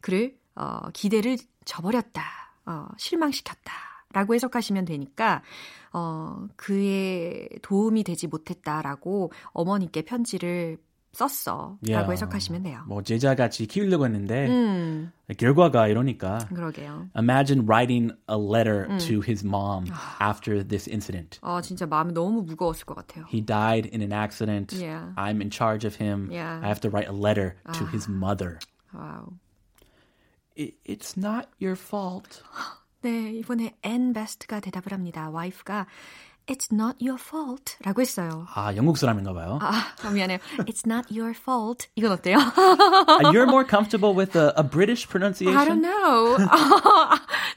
그를 0.00 0.36
어, 0.56 0.90
기대를 0.92 1.38
저버렸다. 1.64 2.22
어, 2.66 2.88
실망시켰다. 2.96 3.72
라고 4.12 4.34
해석하시면 4.34 4.84
되니까 4.84 5.42
어, 5.92 6.46
그의 6.56 7.48
도움이 7.62 8.04
되지 8.04 8.26
못했다라고 8.26 9.32
어머니께 9.52 10.02
편지를 10.02 10.78
썼어. 11.12 11.76
Yeah. 11.86 12.00
라고 12.00 12.12
해석하시면 12.12 12.62
돼요. 12.62 12.84
뭐 12.86 13.02
제자같이 13.02 13.66
키우려고 13.66 14.06
했는데 14.06 14.48
음, 14.48 15.12
결과가 15.36 15.88
이러니까. 15.88 16.38
그러게요. 16.48 17.10
Imagine 17.14 17.66
writing 17.66 18.12
a 18.30 18.36
letter 18.38 18.88
to 18.98 19.20
his 19.20 19.44
mom 19.44 19.84
after 20.22 20.66
this 20.66 20.88
incident. 20.88 21.38
아, 21.42 21.60
진짜 21.60 21.84
마음이 21.84 22.14
너무 22.14 22.42
무거웠을 22.44 22.86
것 22.86 22.94
같아요. 22.94 23.26
He 23.28 23.44
died 23.44 23.90
in 23.92 24.00
an 24.00 24.12
accident. 24.12 24.74
Yeah. 24.74 25.12
I'm 25.16 25.42
in 25.42 25.50
charge 25.50 25.86
of 25.86 25.96
him. 26.02 26.30
Yeah. 26.32 26.60
I 26.62 26.68
have 26.68 26.80
to 26.80 26.88
write 26.88 27.08
a 27.08 27.12
letter 27.12 27.56
to 27.74 27.84
his 27.92 28.08
mother. 28.08 28.58
와우. 28.94 29.34
It, 30.56 30.76
it's 30.84 31.16
not 31.18 31.48
your 31.58 31.76
fault. 31.76 32.42
네, 33.02 33.32
이번에 33.32 33.74
Ann 33.84 34.12
Best가 34.12 34.60
대답을 34.60 34.92
합니다. 34.92 35.28
와이프가 35.30 35.86
It's 36.48 36.72
not 36.72 36.96
your 37.00 37.20
fault 37.20 37.76
라고 37.84 38.00
했어요. 38.00 38.46
아, 38.54 38.74
영국 38.74 38.98
사람인가 38.98 39.32
봐요. 39.32 39.60
아, 39.62 39.72
아, 40.02 40.10
미안해요. 40.10 40.38
It's 40.66 40.84
not 40.84 41.06
your 41.16 41.32
fault. 41.36 41.86
이건 41.94 42.10
어때요? 42.12 42.36
Uh, 42.36 43.30
You're 43.30 43.46
more 43.48 43.64
comfortable 43.64 44.12
with 44.12 44.36
a, 44.36 44.52
a 44.56 44.64
British 44.68 45.08
pronunciation? 45.08 45.56
I 45.56 45.64
don't 45.64 45.82
know. 45.82 46.36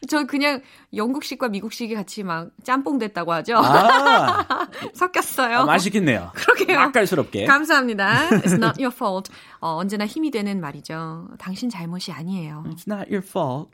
저 0.07 0.25
그냥 0.25 0.61
영국식과 0.93 1.47
미국식이 1.49 1.95
같이 1.95 2.21
막 2.21 2.51
짬뽕 2.63 2.99
됐다고 2.99 3.33
하죠. 3.33 3.55
아, 3.57 4.67
섞였어요. 4.93 5.57
아, 5.61 5.65
맛있겠네요. 5.65 6.31
그러게요. 6.35 6.77
맛깔스럽게. 6.77 7.45
감사합니다. 7.45 8.29
It's 8.29 8.53
not 8.53 8.79
your 8.79 8.93
fault. 8.93 9.31
어, 9.61 9.77
언제나 9.77 10.05
힘이 10.05 10.29
되는 10.29 10.61
말이죠. 10.61 11.29
당신 11.39 11.69
잘못이 11.71 12.11
아니에요. 12.11 12.63
It's 12.67 12.87
not 12.87 13.09
your 13.11 13.25
fault. 13.25 13.71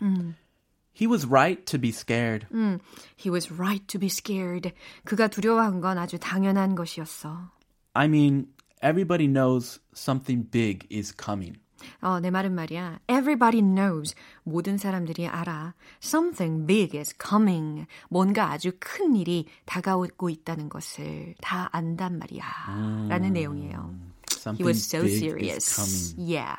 He 0.94 1.08
was 1.08 1.26
right 1.26 1.66
to 1.66 1.80
be 1.80 1.90
scared. 1.90 2.48
음, 2.52 2.80
he 3.18 3.32
was 3.32 3.52
right 3.52 3.86
to 3.88 4.00
be 4.00 4.08
scared. 4.08 4.74
그가 5.06 5.28
두려워한 5.28 5.82
건 5.82 5.98
아주 5.98 6.20
당연한 6.20 6.76
것이었어. 6.76 7.52
I 7.94 8.06
mean, 8.08 8.48
everybody 8.84 9.28
knows 9.28 9.80
something 9.96 10.50
big 10.50 10.88
is 10.92 11.14
coming. 11.16 11.60
어, 12.02 12.20
내 12.20 12.30
말은 12.30 12.54
말이야. 12.54 13.00
Everybody 13.10 13.62
knows. 13.62 14.16
모든 14.44 14.78
사람들이 14.78 15.28
알아. 15.28 15.74
Something 16.04 16.66
big 16.68 16.98
is 16.98 17.16
coming. 17.18 17.88
뭔가 18.10 18.52
아주 18.52 18.72
큰 18.80 19.16
일이 19.16 19.48
다가오고 19.66 20.30
있다는 20.30 20.70
것을 20.70 21.36
다 21.42 21.70
안단 21.72 22.20
말이야. 22.20 22.44
음, 22.70 23.08
라는 23.10 23.34
내용이에요. 23.34 23.96
He 24.58 24.66
was 24.66 24.84
so 24.84 25.06
serious. 25.06 26.16
Yeah. 26.18 26.58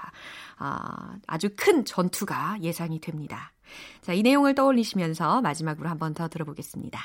아, 0.58 1.16
아주 1.26 1.50
큰 1.56 1.84
전투가 1.84 2.58
예상이 2.60 3.00
됩니다. 3.00 3.52
자, 4.02 4.12
이 4.12 4.22
내용을 4.22 4.54
떠올리시면서 4.54 5.40
마지막으로 5.42 5.88
한 5.88 5.98
번 5.98 6.14
더 6.14 6.28
들어보겠습니다. 6.28 6.98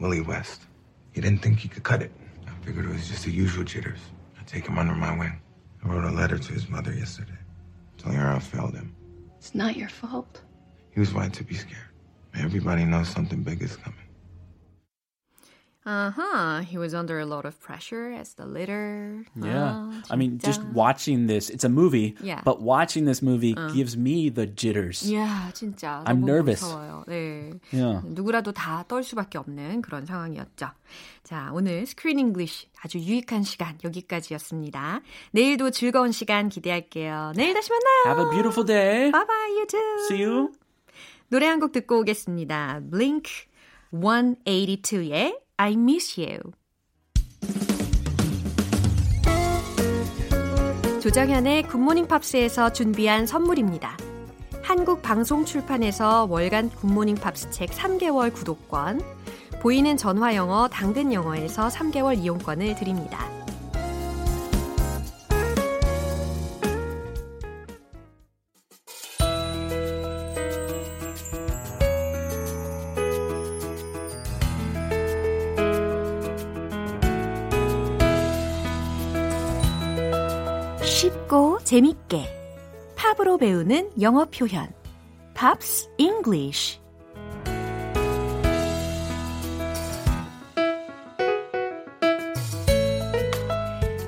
Willie 0.00 0.26
West. 0.26 0.66
He 1.14 1.20
didn't 1.22 1.40
think 1.42 1.60
he 1.60 1.68
could 1.68 1.84
cut 1.84 2.02
it. 2.02 2.10
I 2.46 2.52
figured 2.64 2.86
it 2.86 2.92
was 2.92 3.06
just 3.08 3.24
the 3.24 3.30
usual 3.32 3.64
jitters. 3.64 4.00
I'd 4.38 4.46
take 4.46 4.66
him 4.66 4.78
under 4.78 4.94
my 4.96 5.12
wing. 5.16 5.38
I 5.84 5.88
wrote 5.88 6.04
a 6.04 6.10
letter 6.10 6.38
to 6.38 6.52
his 6.52 6.68
mother 6.68 6.92
yesterday, 6.92 7.38
telling 7.98 8.18
her 8.18 8.32
I 8.32 8.38
failed 8.40 8.74
him. 8.74 8.94
It's 9.38 9.54
not 9.54 9.76
your 9.76 9.88
fault. 9.90 10.40
He 10.92 11.00
was 11.00 11.12
right 11.12 11.32
to 11.34 11.44
be 11.44 11.54
scared. 11.54 11.92
Everybody 12.34 12.84
knows 12.84 13.08
something 13.08 13.42
big 13.44 13.62
is 13.62 13.76
coming. 13.76 14.03
Uh-huh. 15.86 16.60
He 16.62 16.78
was 16.78 16.94
under 16.94 17.20
a 17.20 17.26
lot 17.26 17.44
of 17.44 17.60
pressure 17.60 18.10
as 18.12 18.34
the 18.34 18.46
leader. 18.46 19.22
Yeah. 19.36 19.84
Uh, 19.84 19.92
I 20.10 20.16
mean, 20.16 20.38
just 20.42 20.62
watching 20.72 21.26
this, 21.26 21.50
it's 21.50 21.64
a 21.64 21.68
movie, 21.68 22.16
yeah. 22.22 22.40
but 22.42 22.62
watching 22.62 23.04
this 23.04 23.20
movie 23.20 23.54
uh. 23.54 23.68
gives 23.68 23.94
me 23.96 24.30
the 24.30 24.46
jitters. 24.46 25.04
Yeah, 25.04 25.50
진짜. 25.52 26.02
I'm 26.06 26.24
nervous. 26.24 26.62
무서워요. 26.64 27.04
네. 27.06 27.60
Yeah. 27.70 28.00
누구라도 28.04 28.52
다 28.52 28.84
떨 28.88 29.04
수밖에 29.04 29.36
없는 29.38 29.82
그런 29.82 30.06
상황이었죠. 30.06 30.70
자, 31.22 31.50
오늘 31.52 31.86
Screen 31.86 32.18
English 32.18 32.68
아주 32.82 32.98
유익한 32.98 33.42
시간 33.42 33.78
여기까지였습니다. 33.84 35.00
내일도 35.32 35.70
즐거운 35.70 36.12
시간 36.12 36.48
기대할게요. 36.48 37.32
내일 37.36 37.52
다시 37.54 37.70
만나요. 37.70 38.04
Have 38.06 38.24
a 38.24 38.30
beautiful 38.30 38.66
day. 38.66 39.10
Bye 39.12 39.26
bye, 39.26 39.52
you 39.56 39.66
too. 39.66 39.98
See 40.08 40.24
you. 40.24 40.52
노래 41.28 41.46
한 41.46 41.60
곡 41.60 41.72
듣고 41.72 42.00
오겠습니다. 42.00 42.80
Blink 42.90 43.46
182의 43.92 45.43
I 45.56 45.74
miss 45.74 46.20
you. 46.20 46.40
조정현의 51.00 51.68
Good 51.68 51.83
Morning 51.83 52.08
Pops에서 52.08 52.72
준비한 52.72 53.24
선물입니다. 53.24 53.96
한국 54.62 55.00
방송 55.02 55.44
출판에서 55.44 56.26
월간 56.28 56.70
Good 56.70 56.86
Morning 56.86 57.14
Pops 57.16 57.50
책 57.52 57.70
3개월 57.70 58.32
구독권, 58.32 59.00
보이는 59.60 59.96
전화 59.96 60.34
영어 60.34 60.66
당근 60.66 61.12
영어에서 61.12 61.68
3개월 61.68 62.18
이용권을 62.18 62.74
드립니다. 62.74 63.43
재밌게 81.74 82.24
팝으로 82.94 83.36
배우는 83.36 84.00
영어 84.00 84.26
표현 84.26 84.72
Pops 85.34 85.90
English 85.98 86.78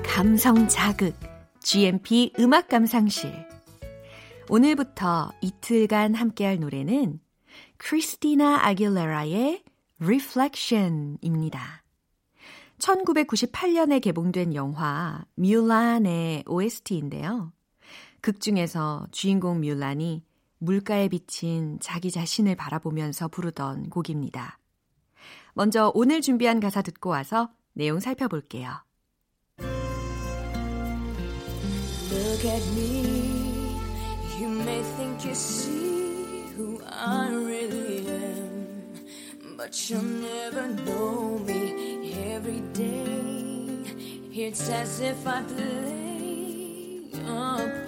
감성 0.05 0.69
자극 0.69 1.13
GMP 1.59 2.31
음악 2.39 2.69
감상실 2.69 3.33
오늘부터 4.47 5.33
이틀간 5.41 6.13
함께할 6.13 6.61
노래는 6.61 7.19
크리스티나 7.75 8.65
아길레라의 8.65 9.65
Reflection입니다. 10.01 11.83
1998년에 12.79 14.01
개봉된 14.01 14.55
영화 14.55 15.25
뮬란의 15.35 16.45
OST인데요. 16.47 17.56
극 18.27 18.41
중에서 18.41 19.07
주인공 19.11 19.61
뮬란이 19.61 20.21
물가에 20.57 21.07
비친 21.07 21.79
자기 21.79 22.11
자신을 22.11 22.57
바라보면서 22.57 23.29
부르던 23.29 23.89
곡입니다. 23.89 24.59
먼저 25.53 25.93
오늘 25.95 26.19
준비한 26.19 26.59
가사 26.59 26.81
듣고 26.81 27.09
와서 27.09 27.51
내용 27.71 28.01
살펴볼게요. 28.01 28.83
Look 32.11 32.45
at 32.45 32.67
me. 32.75 33.79
You 34.41 34.49
may 34.59 34.83
think 34.97 35.23
you 35.23 35.31
see 35.31 36.51
who 36.57 36.81
I 36.85 37.29
really 37.29 38.09
am, 38.09 39.55
but 39.55 39.89
you'll 39.89 40.03
never 40.03 40.67
know 40.83 41.39
me. 41.45 42.11
every 42.35 42.59
day. 42.73 43.85
It's 44.33 44.69
as 44.69 44.99
if 44.99 45.25
I 45.25 45.43
play 45.43 47.09
a. 47.25 47.86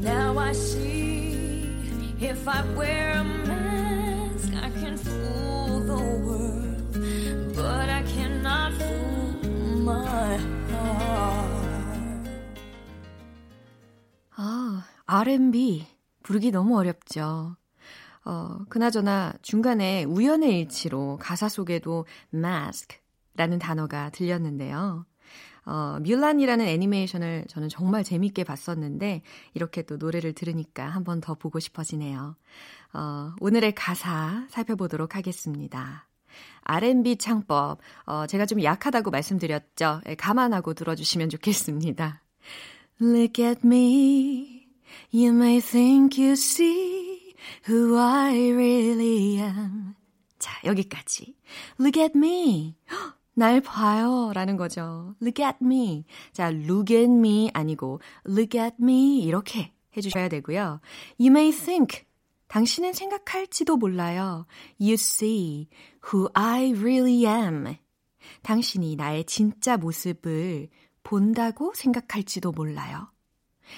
Now 0.00 0.38
I 0.38 0.52
see 0.52 1.66
if 2.20 2.48
I 2.48 2.62
wear 2.76 3.12
a 3.12 3.24
mask, 3.24 4.52
I 4.54 4.70
can 4.70 4.96
fool 4.96 5.80
the 5.86 6.02
world, 6.24 7.54
but 7.54 7.88
I 7.90 8.02
cannot 8.04 8.72
fool 8.74 9.82
my 9.82 10.36
heart. 10.70 11.58
아, 14.36 14.84
R&B 15.06 15.86
부르기 16.22 16.50
너무 16.50 16.78
어렵죠. 16.78 17.56
어, 18.24 18.58
그나저나 18.68 19.32
중간에 19.42 20.04
우연의 20.04 20.60
일치로 20.60 21.18
가사 21.20 21.48
속에도 21.48 22.04
mask라는 22.34 23.58
단어가 23.58 24.10
들렸는데요. 24.10 25.06
어, 25.64 25.98
뮬란이라는 26.02 26.64
애니메이션을 26.66 27.44
저는 27.48 27.68
정말 27.68 28.04
재밌게 28.04 28.44
봤었는데 28.44 29.22
이렇게 29.54 29.82
또 29.82 29.96
노래를 29.96 30.32
들으니까 30.32 30.86
한 30.88 31.04
번 31.04 31.20
더 31.20 31.34
보고 31.34 31.58
싶어지네요. 31.58 32.36
어, 32.94 33.32
오늘의 33.40 33.74
가사 33.74 34.46
살펴보도록 34.50 35.16
하겠습니다. 35.16 36.06
R&B 36.62 37.16
창법, 37.16 37.78
어, 38.06 38.26
제가 38.26 38.46
좀 38.46 38.62
약하다고 38.62 39.10
말씀드렸죠. 39.10 40.02
예, 40.08 40.14
감안하고 40.14 40.74
들어주시면 40.74 41.30
좋겠습니다. 41.30 42.22
Look 43.00 43.44
at 43.44 43.60
me, 43.66 44.66
you 45.12 45.32
may 45.34 45.60
think 45.60 46.22
you 46.22 46.32
see 46.32 47.34
who 47.68 47.98
I 47.98 48.52
really 48.52 49.38
am. 49.40 49.94
자, 50.38 50.60
여기까지. 50.64 51.34
Look 51.80 52.00
at 52.00 52.16
me. 52.16 52.76
날 53.38 53.60
봐요. 53.60 54.32
라는 54.34 54.56
거죠. 54.56 55.14
Look 55.22 55.44
at 55.44 55.58
me. 55.62 56.04
자, 56.32 56.50
look 56.50 56.92
at 56.92 57.08
me 57.08 57.50
아니고 57.54 58.00
look 58.26 58.60
at 58.60 58.74
me 58.80 59.20
이렇게 59.22 59.72
해주셔야 59.96 60.28
되고요. 60.28 60.80
You 61.20 61.30
may 61.30 61.52
think. 61.52 62.04
당신은 62.48 62.94
생각할지도 62.94 63.76
몰라요. 63.76 64.46
You 64.80 64.94
see 64.94 65.68
who 66.04 66.28
I 66.34 66.72
really 66.72 67.26
am. 67.26 67.76
당신이 68.42 68.96
나의 68.96 69.24
진짜 69.24 69.76
모습을 69.76 70.68
본다고 71.04 71.72
생각할지도 71.74 72.50
몰라요. 72.50 73.12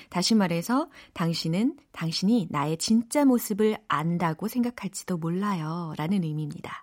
다시 0.09 0.35
말해서 0.35 0.89
당신은 1.13 1.77
당신이 1.93 2.49
나의 2.49 2.79
진짜 2.79 3.27
모습을 3.27 3.77
안다고 3.89 4.49
생각할지도 4.49 5.19
몰라요. 5.19 5.93
라는 5.99 6.25
의미입니다. 6.25 6.83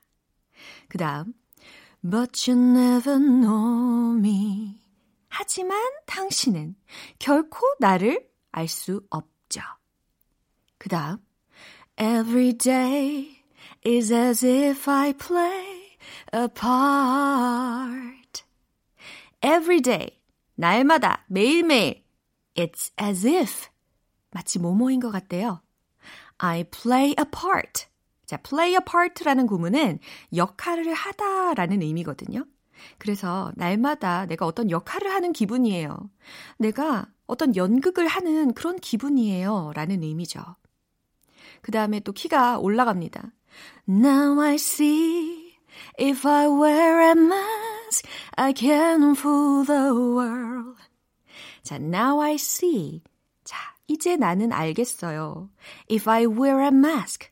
그 0.89 0.97
다음, 0.97 1.33
But 2.03 2.47
you 2.47 2.57
never 2.57 3.17
know 3.17 4.17
me. 4.17 4.81
하지만 5.29 5.77
당신은 6.05 6.75
결코 7.19 7.65
나를 7.79 8.27
알 8.51 8.67
수 8.67 9.05
없죠. 9.09 9.61
그 10.77 10.89
다음, 10.89 11.19
Every 11.99 12.53
day 12.53 13.43
is 13.85 14.13
as 14.13 14.45
if 14.45 14.89
I 14.89 15.13
play 15.13 15.97
a 16.33 16.47
part. 16.47 18.43
Every 19.41 19.81
day, 19.81 20.19
날마다, 20.55 21.25
매일매일 21.27 22.03
It's 22.55 22.91
as 22.99 23.25
if 23.25 23.69
마치 24.31 24.59
뭐뭐인 24.59 24.99
것 24.99 25.11
같대요. 25.11 25.61
I 26.37 26.63
play 26.63 27.15
a 27.19 27.25
part. 27.25 27.87
자, 28.27 28.35
play 28.37 28.73
a 28.73 28.79
part라는 28.85 29.47
구문은 29.47 29.99
역할을 30.35 30.93
하다라는 30.93 31.81
의미거든요. 31.81 32.45
그래서 32.99 33.51
날마다 33.55 34.25
내가 34.25 34.45
어떤 34.45 34.69
역할을 34.69 35.11
하는 35.11 35.31
기분이에요. 35.31 35.97
내가 36.59 37.07
어떤 37.25 37.55
연극을 37.55 38.05
하는 38.07 38.53
그런 38.53 38.75
기분이에요. 38.77 39.71
라는 39.73 40.03
의미죠. 40.03 40.41
그 41.61 41.71
다음에 41.71 42.01
또 42.01 42.11
키가 42.11 42.59
올라갑니다. 42.59 43.31
Now 43.89 44.39
I 44.41 44.55
see 44.55 45.53
if 45.99 46.27
I 46.27 46.47
wear 46.47 47.01
a 47.01 47.11
mask, 47.11 48.07
I 48.35 48.53
can 48.55 49.11
fool 49.13 49.65
the 49.65 49.91
world. 49.93 50.81
자, 51.63 51.75
now 51.75 52.21
I 52.21 52.35
see. 52.35 53.01
자, 53.45 53.57
이제 53.87 54.17
나는 54.17 54.51
알겠어요. 54.51 55.49
If 55.89 56.09
I 56.09 56.25
wear 56.25 56.61
a 56.61 56.67
mask. 56.67 57.29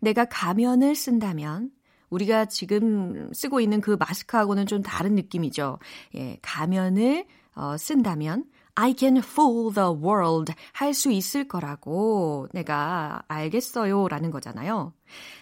내가 0.00 0.24
가면을 0.26 0.94
쓴다면 0.94 1.70
우리가 2.10 2.46
지금 2.46 3.30
쓰고 3.32 3.60
있는 3.60 3.80
그 3.80 3.96
마스크하고는 3.98 4.66
좀 4.66 4.82
다른 4.82 5.14
느낌이죠. 5.14 5.78
예, 6.14 6.38
가면을 6.42 7.26
어, 7.56 7.76
쓴다면 7.76 8.44
I 8.76 8.94
can 8.98 9.18
fool 9.18 9.72
the 9.72 9.88
world 9.88 10.52
할 10.72 10.94
수 10.94 11.12
있을 11.12 11.46
거라고 11.46 12.48
내가 12.52 13.22
알겠어요 13.28 14.08
라는 14.08 14.30
거잖아요. 14.32 14.92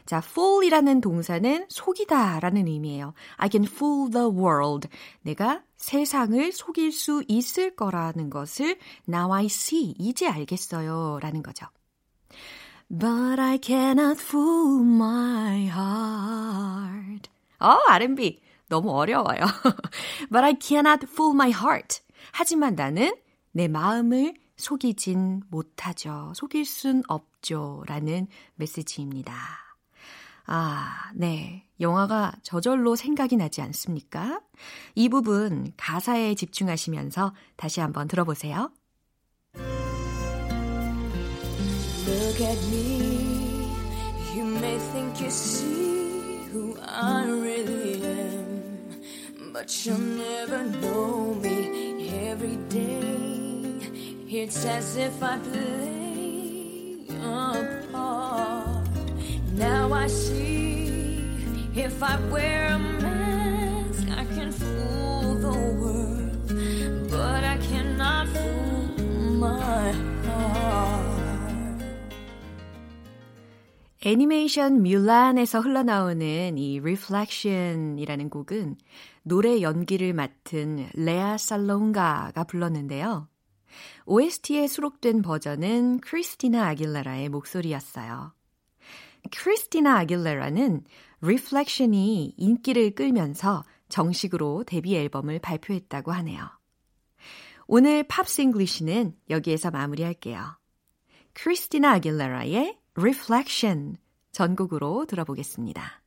자, 0.05 0.19
fool이라는 0.19 1.01
동사는 1.01 1.67
속이다 1.69 2.41
라는 2.41 2.67
의미예요. 2.67 3.15
I 3.37 3.49
can 3.51 3.65
fool 3.65 4.11
the 4.11 4.27
world. 4.27 4.89
내가 5.23 5.63
세상을 5.77 6.53
속일 6.53 6.93
수 6.93 7.25
있을 7.27 7.75
거라는 7.75 8.29
것을 8.29 8.79
now 9.09 9.33
I 9.33 9.47
see. 9.47 9.95
이제 9.99 10.29
알겠어요 10.29 11.19
라는 11.23 11.43
거죠. 11.43 11.67
But 12.95 13.41
I 13.41 13.57
cannot 13.57 14.21
fool 14.21 14.85
my 14.85 15.67
heart. 15.67 17.31
어, 17.59 17.79
R&B. 17.89 18.43
너무 18.69 18.91
어려워요. 18.91 19.41
But 20.31 20.45
I 20.45 20.55
cannot 20.61 21.07
fool 21.09 21.35
my 21.35 21.51
heart. 21.51 22.03
하지만 22.33 22.75
나는 22.75 23.17
내 23.53 23.67
마음을 23.67 24.35
속이진 24.59 25.45
못하죠. 25.49 26.35
속일 26.37 26.67
순 26.67 27.03
없죠. 27.09 27.83
라는 27.87 28.27
메시지입니다. 28.57 29.33
아, 30.45 31.11
네. 31.15 31.67
영화가 31.81 32.35
저절로 32.43 32.95
생각이 32.95 33.37
나지 33.37 33.63
않습니까? 33.63 34.43
이 34.95 35.09
부분 35.09 35.73
가사에 35.79 36.35
집중하시면서 36.35 37.33
다시 37.57 37.81
한번 37.81 38.07
들어보세요. 38.07 38.71
Look 42.13 42.41
at 42.43 42.61
me. 42.65 43.69
You 44.35 44.45
may 44.45 44.77
think 44.93 45.19
you 45.19 45.31
see 45.31 46.45
who 46.53 46.77
I 46.83 47.25
really 47.25 48.03
am, 48.03 48.63
but 49.53 49.87
you'll 49.87 49.97
never 49.99 50.63
know 50.63 51.35
me 51.35 51.59
every 52.29 52.57
day. 52.69 53.13
It's 54.29 54.65
as 54.67 54.97
if 54.97 55.23
I 55.23 55.39
play 55.39 56.99
a 57.09 57.83
part. 57.93 58.89
Now 59.55 59.93
I 59.95 60.07
see 60.07 61.33
if 61.75 62.03
I 62.03 62.21
wear 62.31 62.67
a 62.67 62.79
애니메이션 74.05 74.83
뮬란에서 74.83 75.61
흘러나오는 75.61 76.59
이 76.59 76.81
Reflection이라는 76.81 78.31
곡은 78.31 78.77
노래 79.23 79.61
연기를 79.61 80.13
맡은 80.13 80.89
레아 80.95 81.39
살롱가가 81.39 82.43
불렀는데요. 82.45 83.29
OST에 84.07 84.67
수록된 84.67 85.23
버전은 85.23 86.01
크리스티나 86.01 86.67
아길레라의 86.71 87.29
목소리였어요. 87.29 88.35
크리스티나 89.31 89.99
아길레라는 89.99 90.83
Reflection이 91.21 92.35
인기를 92.37 92.97
끌면서 92.97 93.63
정식으로 93.89 94.65
데뷔 94.67 94.97
앨범을 94.97 95.39
발표했다고 95.39 96.11
하네요. 96.11 96.51
오늘 97.69 98.03
Pops 98.03 98.41
English는 98.41 99.15
여기에서 99.31 99.71
마무리할게요. 99.71 100.59
크리스티나 101.35 101.93
아길레라의 101.93 102.82
Reflection 102.95 103.97
전곡으로 104.33 105.07
들어보겠습니다. 105.07 106.03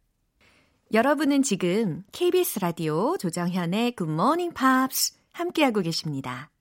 여러분은 0.93 1.41
지금 1.41 2.03
KBS 2.11 2.59
라디오 2.59 3.17
조정현의 3.17 3.95
Good 3.95 4.13
Morning 4.13 4.53
Pops 4.53 5.17
함께하고 5.31 5.81
계십니다. 5.81 6.51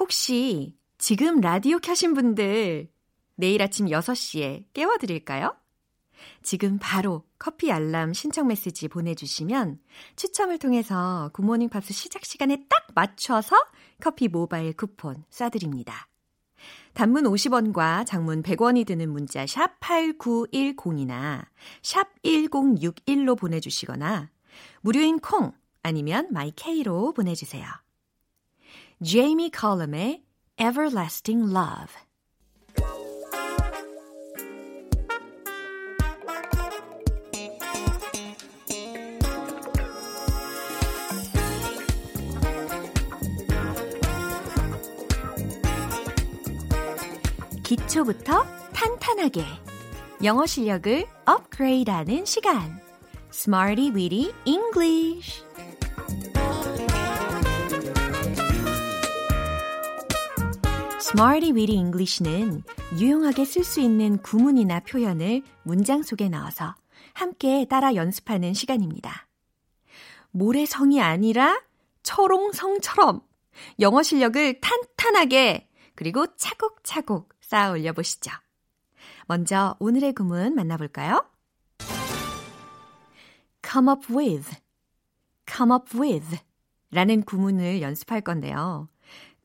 혹시 0.00 0.78
지금 0.96 1.42
라디오 1.42 1.78
켜신 1.78 2.14
분들 2.14 2.88
내일 3.34 3.62
아침 3.62 3.86
6시에 3.86 4.64
깨워드릴까요? 4.72 5.54
지금 6.42 6.78
바로 6.80 7.22
커피 7.38 7.70
알람 7.70 8.14
신청 8.14 8.46
메시지 8.46 8.88
보내주시면 8.88 9.78
추첨을 10.16 10.58
통해서 10.58 11.28
Good 11.34 11.46
Morning 11.46 11.68
Pops 11.68 11.92
시작 11.92 12.24
시간에 12.24 12.64
딱 12.70 12.86
맞춰서 12.94 13.54
커피 14.00 14.28
모바일 14.28 14.72
쿠폰 14.72 15.24
쏴드립니다. 15.30 16.06
단문 16.94 17.24
50원과 17.24 18.06
장문 18.06 18.42
100원이 18.42 18.86
드는 18.86 19.10
문자 19.10 19.46
샵 19.46 19.78
8910이나 19.80 21.44
샵 21.82 22.08
1061로 22.22 23.38
보내주시거나 23.38 24.30
무료인 24.80 25.18
콩 25.18 25.52
아니면 25.82 26.28
마이케이로 26.32 27.12
보내주세요. 27.12 27.66
제이미 29.04 29.50
컬럼의 29.50 30.24
Everlasting 30.58 31.50
Love 31.54 33.05
기초부터 47.66 48.44
탄탄하게 48.72 49.44
영어 50.22 50.46
실력을 50.46 51.04
업그레이드하는 51.24 52.24
시간 52.24 52.80
Smarty 53.32 53.90
Weedy 53.90 54.32
English 54.44 55.42
Smarty 61.00 61.50
Weedy 61.50 61.76
English는 61.76 62.62
유용하게 63.00 63.44
쓸 63.44 63.64
수 63.64 63.80
있는 63.80 64.18
구문이나 64.18 64.78
표현을 64.88 65.42
문장 65.64 66.04
속에 66.04 66.28
넣어서 66.28 66.76
함께 67.14 67.66
따라 67.68 67.96
연습하는 67.96 68.54
시간입니다. 68.54 69.26
모래성이 70.30 71.00
아니라 71.00 71.60
철옹성처럼 72.04 73.22
영어 73.80 74.04
실력을 74.04 74.60
탄탄하게 74.60 75.68
그리고 75.96 76.26
차곡차곡 76.36 77.35
쌓아 77.46 77.70
올려 77.70 77.92
보시죠. 77.92 78.32
먼저 79.26 79.76
오늘의 79.78 80.14
구문 80.14 80.56
만나볼까요? 80.56 81.24
come 83.64 83.88
up 83.88 84.12
with, 84.12 84.50
come 85.48 85.72
up 85.72 85.96
with 85.96 86.38
라는 86.90 87.22
구문을 87.22 87.82
연습할 87.82 88.22
건데요. 88.22 88.88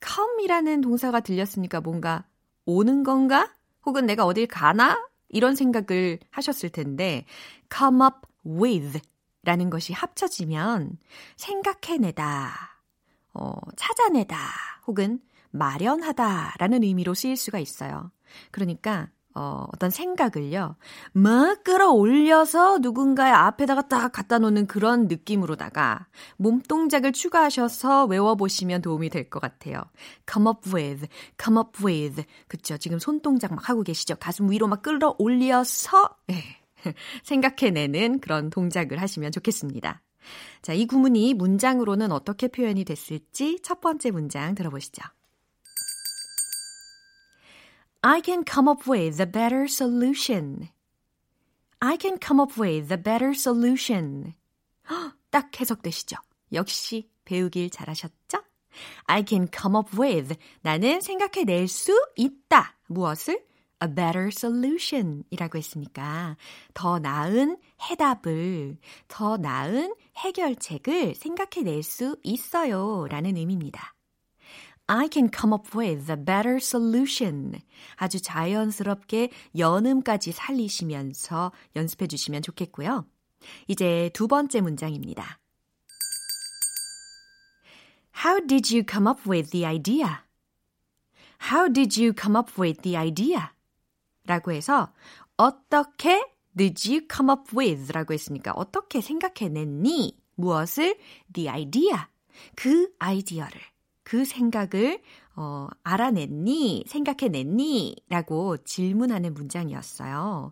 come 0.04 0.44
이라는 0.44 0.82
동사가 0.82 1.20
들렸으니까 1.20 1.82
뭔가 1.82 2.26
오는 2.66 3.04
건가? 3.04 3.54
혹은 3.86 4.08
내가 4.08 4.26
어딜 4.26 4.48
가나? 4.48 5.08
이런 5.30 5.56
생각을 5.56 6.20
하셨을 6.32 6.70
텐데 6.72 7.26
come 7.72 8.02
up 8.04 8.28
with 8.44 9.00
라는 9.44 9.70
것이 9.70 9.94
합쳐지면 9.94 10.98
생각해내다, 11.36 12.80
어, 13.34 13.54
찾아내다, 13.76 14.38
혹은 14.88 15.20
마련하다라는 15.52 16.84
의미로 16.84 17.14
쓰일 17.14 17.38
수가 17.38 17.60
있어요. 17.60 18.12
그러니까 18.52 19.10
어, 19.34 19.66
어떤 19.74 19.90
생각을요, 19.90 20.76
막 21.14 21.64
끌어올려서 21.64 22.80
누군가의 22.80 23.32
앞에다가 23.32 23.88
딱 23.88 24.12
갖다 24.12 24.40
놓는 24.40 24.68
그런 24.68 25.08
느낌으로다가 25.08 26.08
몸동작을 26.38 27.14
추가하셔서 27.14 28.06
외워보시면 28.08 28.82
도움이 28.82 29.10
될 29.10 29.30
것 29.30 29.40
같아요. 29.40 29.84
come 30.30 30.50
up 30.50 30.76
with, 30.76 31.08
come 31.42 31.58
up 31.60 31.86
with. 31.86 32.26
그쵸. 32.50 32.78
지금 32.78 33.00
손동작 33.00 33.54
막 33.54 33.70
하고 33.70 33.84
계시죠? 33.84 34.16
가슴 34.18 34.52
위로 34.52 34.68
막 34.68 34.82
끌어올려서, 34.82 36.10
예, 36.32 36.44
생각해내는 37.24 38.20
그런 38.20 38.50
동작을 38.50 39.02
하시면 39.02 39.32
좋겠습니다. 39.32 40.02
자, 40.62 40.74
이 40.74 40.86
구문이 40.86 41.36
문장으로는 41.36 42.12
어떻게 42.12 42.50
표현이 42.50 42.84
됐을지 42.84 43.60
첫 43.64 43.80
번째 43.80 44.12
문장 44.12 44.56
들어보시죠. 44.56 45.02
I 48.04 48.20
can 48.20 48.44
come 48.44 48.68
up 48.68 48.88
with 48.88 49.22
a 49.22 49.28
better 49.28 49.68
solution. 49.68 50.70
I 51.80 51.98
can 51.98 52.18
come 52.18 52.42
up 52.42 52.60
with 52.60 52.92
a 52.92 52.98
better 52.98 53.32
solution. 53.36 54.34
딱 55.30 55.60
해석되시죠? 55.60 56.18
역시 56.52 57.12
배우길 57.26 57.70
잘하셨죠? 57.70 58.42
I 59.06 59.24
can 59.28 59.48
come 59.56 59.78
up 59.78 60.02
with. 60.02 60.36
나는 60.62 61.02
생각해낼 61.02 61.68
수 61.68 61.94
있다. 62.16 62.76
무엇을? 62.88 63.46
A 63.84 63.88
better 63.88 64.30
solution 64.30 65.24
이라고 65.30 65.60
했으니까 65.60 66.38
더 66.74 66.98
나은 66.98 67.58
해답을, 67.88 68.78
더 69.08 69.38
나은 69.38 69.94
해결책을 70.18 71.14
생각해낼 71.14 71.84
수 71.84 72.18
있어요. 72.24 73.06
라는 73.10 73.38
의미입니다. 73.38 73.94
I 74.94 75.08
can 75.10 75.30
come 75.34 75.54
up 75.54 75.74
with 75.74 76.12
a 76.12 76.18
better 76.18 76.58
solution. 76.58 77.62
아주 77.96 78.20
자연스럽게 78.20 79.32
연음까지 79.58 80.34
살리시면서 80.34 81.54
연습해 81.78 82.08
주시면 82.08 82.42
좋겠고요. 82.42 83.06
이제 83.70 84.10
두 84.14 84.28
번째 84.28 84.60
문장입니다. 84.60 85.40
How 88.26 88.46
did 88.46 88.76
you 88.76 88.84
come 88.86 89.08
up 89.08 89.22
with 89.26 89.52
the 89.52 89.66
idea? 89.66 90.10
How 91.50 91.72
did 91.72 91.98
you 91.98 92.14
come 92.14 92.38
up 92.38 92.62
with 92.62 92.82
the 92.82 92.98
idea? 92.98 93.48
라고 94.26 94.52
해서 94.52 94.92
어떻게 95.38 96.22
did 96.58 96.92
you 96.92 97.08
come 97.10 97.32
up 97.32 97.58
with 97.58 97.94
라고 97.94 98.14
했으니까 98.14 98.52
어떻게 98.52 99.00
생각해냈니? 99.00 100.18
무엇을? 100.36 101.00
the 101.32 101.50
idea. 101.50 101.98
그 102.56 102.92
아이디어를, 103.00 103.62
그 104.12 104.26
생각을 104.26 105.02
어, 105.38 105.70
알아냈니? 105.86 106.84
생각해냈니? 106.86 107.96
라고 108.10 108.58
질문하는 108.58 109.34
문장이었어요. 109.34 110.52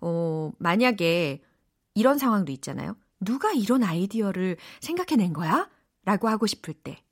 어, 0.00 0.52
만약에 0.58 1.42
이런 1.96 2.18
상황도 2.18 2.52
있잖아요. 2.52 2.94
누가 3.18 3.50
이런 3.50 3.82
아이디어를 3.82 4.58
생각해낸 4.78 5.32
거야? 5.32 5.68
라고 6.04 6.28
하고 6.28 6.46
싶을 6.46 6.72
때 6.72 7.02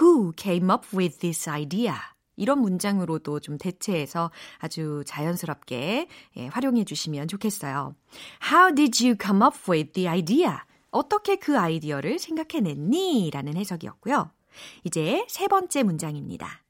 Who 0.00 0.32
came 0.36 0.68
up 0.68 0.88
with 0.92 1.20
this 1.20 1.48
idea? 1.48 1.94
이런 2.34 2.60
문장으로도 2.60 3.38
좀 3.38 3.56
대체해서 3.56 4.32
아주 4.58 5.04
자연스럽게 5.06 6.08
예, 6.38 6.46
활용해 6.48 6.82
주시면 6.82 7.28
좋겠어요. 7.28 7.94
How 8.52 8.74
did 8.74 9.00
you 9.00 9.16
come 9.16 9.46
up 9.46 9.56
with 9.70 9.92
the 9.92 10.08
idea? 10.08 10.56
어떻게 10.90 11.36
그 11.36 11.56
아이디어를 11.56 12.18
생각해냈니? 12.18 13.30
라는 13.32 13.56
해석이었고요. 13.56 14.32
이제 14.84 15.24
세 15.28 15.48
번째 15.48 15.82
문장입니다. 15.82 16.62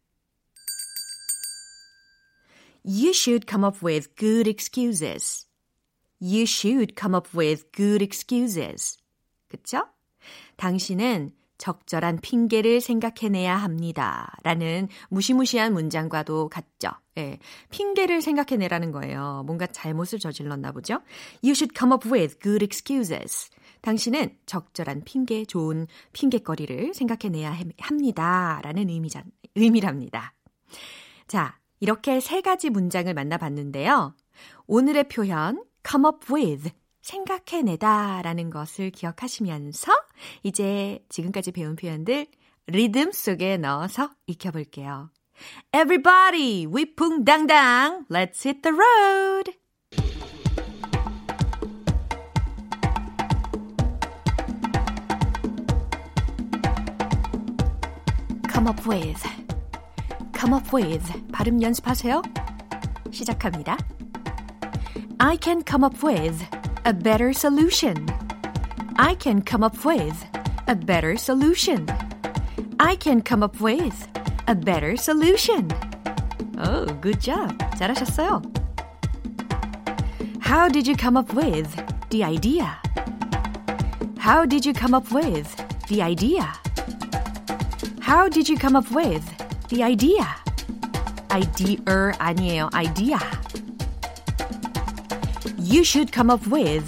You 2.85 3.11
should 3.11 3.47
come 3.49 3.67
up 3.67 3.85
with 3.85 4.15
good 4.17 4.49
excuses. 4.49 5.47
You 6.21 6.43
should 6.43 6.95
come 6.99 7.17
up 7.17 7.37
with 7.37 7.71
good 7.73 8.03
excuses. 8.03 8.97
그쵸? 9.49 9.87
당신은 10.57 11.33
적절한 11.59 12.21
핑계를 12.21 12.81
생각해내야 12.81 13.57
합니다. 13.57 14.37
라는 14.43 14.89
무시무시한 15.09 15.73
문장과도 15.73 16.49
같죠. 16.49 16.91
예, 17.19 17.39
핑계를 17.71 18.21
생각해내라는 18.21 18.93
거예요. 18.93 19.43
뭔가 19.47 19.67
잘못을 19.67 20.19
저질렀나 20.19 20.73
보죠. 20.73 21.01
You 21.43 21.53
should 21.53 21.75
come 21.77 21.93
up 21.95 22.09
with 22.09 22.39
good 22.41 22.65
excuses. 22.65 23.51
당신은 23.83 24.37
적절한 24.47 25.03
핑계, 25.05 25.45
좋은 25.45 25.87
핑계거리를 26.13 26.95
생각해내야 26.95 27.57
합니다. 27.79 28.61
라는 28.63 28.89
의미자, 28.89 29.25
의미랍니다. 29.55 30.35
자, 31.27 31.59
이렇게 31.81 32.21
세 32.21 32.41
가지 32.41 32.71
문장을 32.71 33.13
만나봤는데요. 33.13 34.15
오늘의 34.67 35.09
표현 35.09 35.63
come 35.89 36.07
up 36.07 36.33
with 36.33 36.71
생각해내다 37.03 38.23
라는 38.23 38.51
것을 38.51 38.91
기억하시면서 38.91 39.93
이제 40.43 41.05
지금까지 41.09 41.53
배운 41.53 41.77
표현들 41.77 42.27
리듬 42.67 43.13
속에 43.13 43.57
넣어서 43.59 44.11
익혀볼게요. 44.27 45.11
Everybody, 45.73 46.67
위풍당당, 46.67 48.07
let's 48.11 48.45
hit 48.45 48.63
the 48.63 48.75
road! 48.75 49.66
come 58.66 58.68
up 58.68 58.86
with, 58.88 59.22
come 60.34 60.54
up 60.54 60.76
with 60.76 61.32
발음 61.32 61.62
연습하세요. 61.62 62.22
시작합니다. 63.12 63.78
I 65.20 65.38
can 65.42 65.64
come 65.64 65.84
up 65.84 66.04
with 66.04 66.44
a 66.86 66.94
better 66.94 67.32
solution. 67.32 68.08
I 68.98 69.16
can 69.16 69.42
come 69.44 69.64
up 69.64 69.86
with 69.86 70.26
a 70.68 70.76
better 70.76 71.16
solution. 71.16 71.86
I 72.80 72.96
can 72.96 73.22
come 73.22 73.44
up 73.44 73.62
with 73.62 74.08
a 74.48 74.56
better 74.56 74.96
solution. 74.96 75.70
Oh, 76.58 76.86
good 77.02 77.20
job. 77.20 77.58
잘하셨어요. 77.78 78.42
How 80.40 80.68
did 80.68 80.88
you 80.88 80.96
come 80.96 81.18
up 81.18 81.34
with 81.34 81.70
the 82.10 82.24
idea? 82.24 82.78
How 84.18 84.46
did 84.46 84.66
you 84.66 84.74
come 84.74 84.94
up 84.94 85.12
with 85.12 85.48
the 85.88 86.02
idea? 86.02 86.52
How 88.06 88.28
did 88.30 88.50
you 88.50 88.58
come 88.58 88.76
up 88.76 88.90
with 88.92 89.24
the 89.70 89.84
idea? 89.84 90.28
idea 91.32 92.14
아니에요. 92.20 92.70
idea. 92.74 93.20
You 95.58 95.84
should 95.84 96.12
come 96.12 96.30
up 96.30 96.46
with 96.48 96.84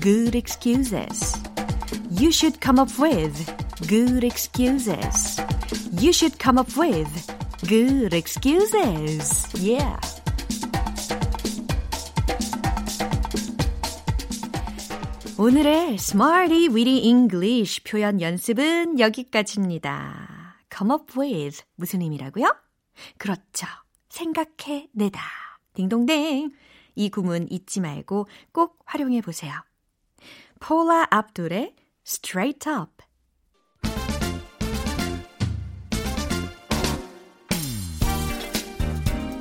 good 0.00 0.34
excuses. 0.34 1.34
You 2.10 2.30
should 2.30 2.60
come 2.60 2.78
up 2.78 2.98
with 2.98 3.34
good 3.88 4.24
excuses. 4.24 5.40
You 5.92 6.12
should 6.12 6.38
come 6.38 6.58
up 6.58 6.76
with 6.76 7.08
good 7.66 8.12
excuses. 8.12 9.48
Yeah. 9.54 9.98
오늘의 15.38 15.98
Smarty 15.98 16.68
Weedy 16.68 17.08
English 17.08 17.84
표현 17.84 18.20
연습은 18.20 18.98
여기까지입니다. 18.98 20.39
Come 20.75 20.93
up 20.93 21.19
with 21.19 21.63
무슨 21.75 22.01
의미라고요? 22.01 22.55
그렇죠. 23.17 23.67
생각해 24.09 24.89
내다. 24.93 25.21
딩동댕. 25.73 26.51
이 26.95 27.09
구문 27.09 27.47
잊지 27.49 27.79
말고 27.79 28.27
꼭 28.51 28.79
활용해 28.85 29.21
보세요. 29.21 29.53
폴라 30.59 31.07
압둘의 31.09 31.75
Straight 32.05 32.69
Up 32.69 33.03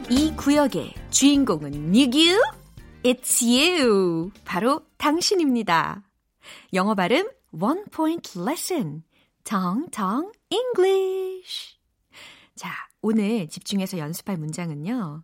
이 0.09 0.35
구역의 0.37 0.95
주인공은 1.11 1.93
누구? 1.93 2.19
It's 3.05 3.43
you. 3.43 4.31
바로 4.45 4.85
당신입니다. 4.97 6.03
영어 6.73 6.95
발음 6.95 7.29
One 7.53 7.85
Point 7.93 8.39
Lesson. 8.41 9.05
정정 9.45 10.33
English. 10.51 11.79
자, 12.55 12.71
오늘 13.03 13.49
집중해서 13.49 13.99
연습할 13.99 14.37
문장은요. 14.37 15.23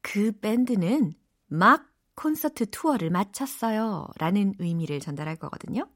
그 0.00 0.32
밴드는 0.40 1.14
막 1.48 1.86
콘서트 2.14 2.70
투어를 2.70 3.10
마쳤어요. 3.10 4.08
라는 4.18 4.54
의미를 4.58 5.00
전달할 5.00 5.36
거거든요. 5.36 5.88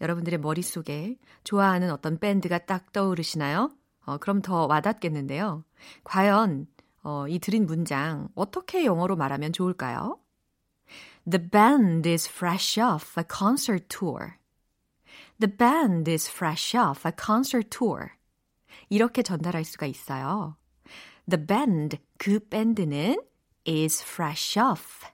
여러분들의 0.00 0.40
머릿속에 0.40 1.18
좋아하는 1.44 1.90
어떤 1.90 2.18
밴드가 2.18 2.58
딱 2.58 2.92
떠오르시나요? 2.92 3.70
어, 4.04 4.18
그럼 4.18 4.42
더 4.42 4.66
와닿겠는데요. 4.66 5.64
과연 6.04 6.66
어, 7.02 7.26
이 7.28 7.38
드린 7.38 7.66
문장 7.66 8.28
어떻게 8.34 8.84
영어로 8.84 9.16
말하면 9.16 9.52
좋을까요? 9.52 10.18
The 11.28 11.48
band 11.50 12.08
is 12.08 12.28
fresh 12.28 12.80
off 12.80 13.18
a 13.18 13.24
concert 13.28 13.86
tour. 13.88 14.34
The 15.42 15.56
band 15.56 16.08
is 16.08 16.30
fresh 16.30 16.72
off 16.76 17.04
a 17.04 17.10
concert 17.12 17.68
tour. 17.68 18.10
이렇게 18.88 19.24
전달할 19.24 19.64
수가 19.64 19.86
있어요. 19.86 20.56
The 21.28 21.44
band, 21.44 21.98
그 22.16 22.38
밴드는 22.38 23.16
is 23.66 24.04
fresh 24.04 24.56
off. 24.60 25.04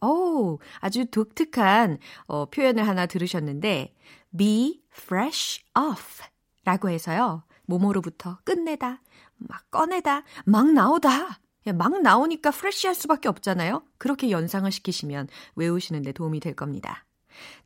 오, 0.00 0.58
아주 0.80 1.04
독특한 1.04 1.98
어, 2.26 2.46
표현을 2.46 2.88
하나 2.88 3.04
들으셨는데 3.04 3.94
be 4.34 4.82
fresh 4.90 5.62
off 5.78 6.22
라고 6.64 6.88
해서요. 6.88 7.44
모모로부터 7.66 8.38
끝내다, 8.44 9.02
막 9.36 9.70
꺼내다, 9.70 10.22
막 10.46 10.72
나오다. 10.72 11.40
막 11.74 12.00
나오니까 12.00 12.52
프레쉬할 12.52 12.94
수밖에 12.94 13.28
없잖아요. 13.28 13.84
그렇게 13.98 14.30
연상을 14.30 14.70
시키시면 14.72 15.28
외우시는데 15.56 16.12
도움이 16.12 16.40
될 16.40 16.54
겁니다. 16.54 17.03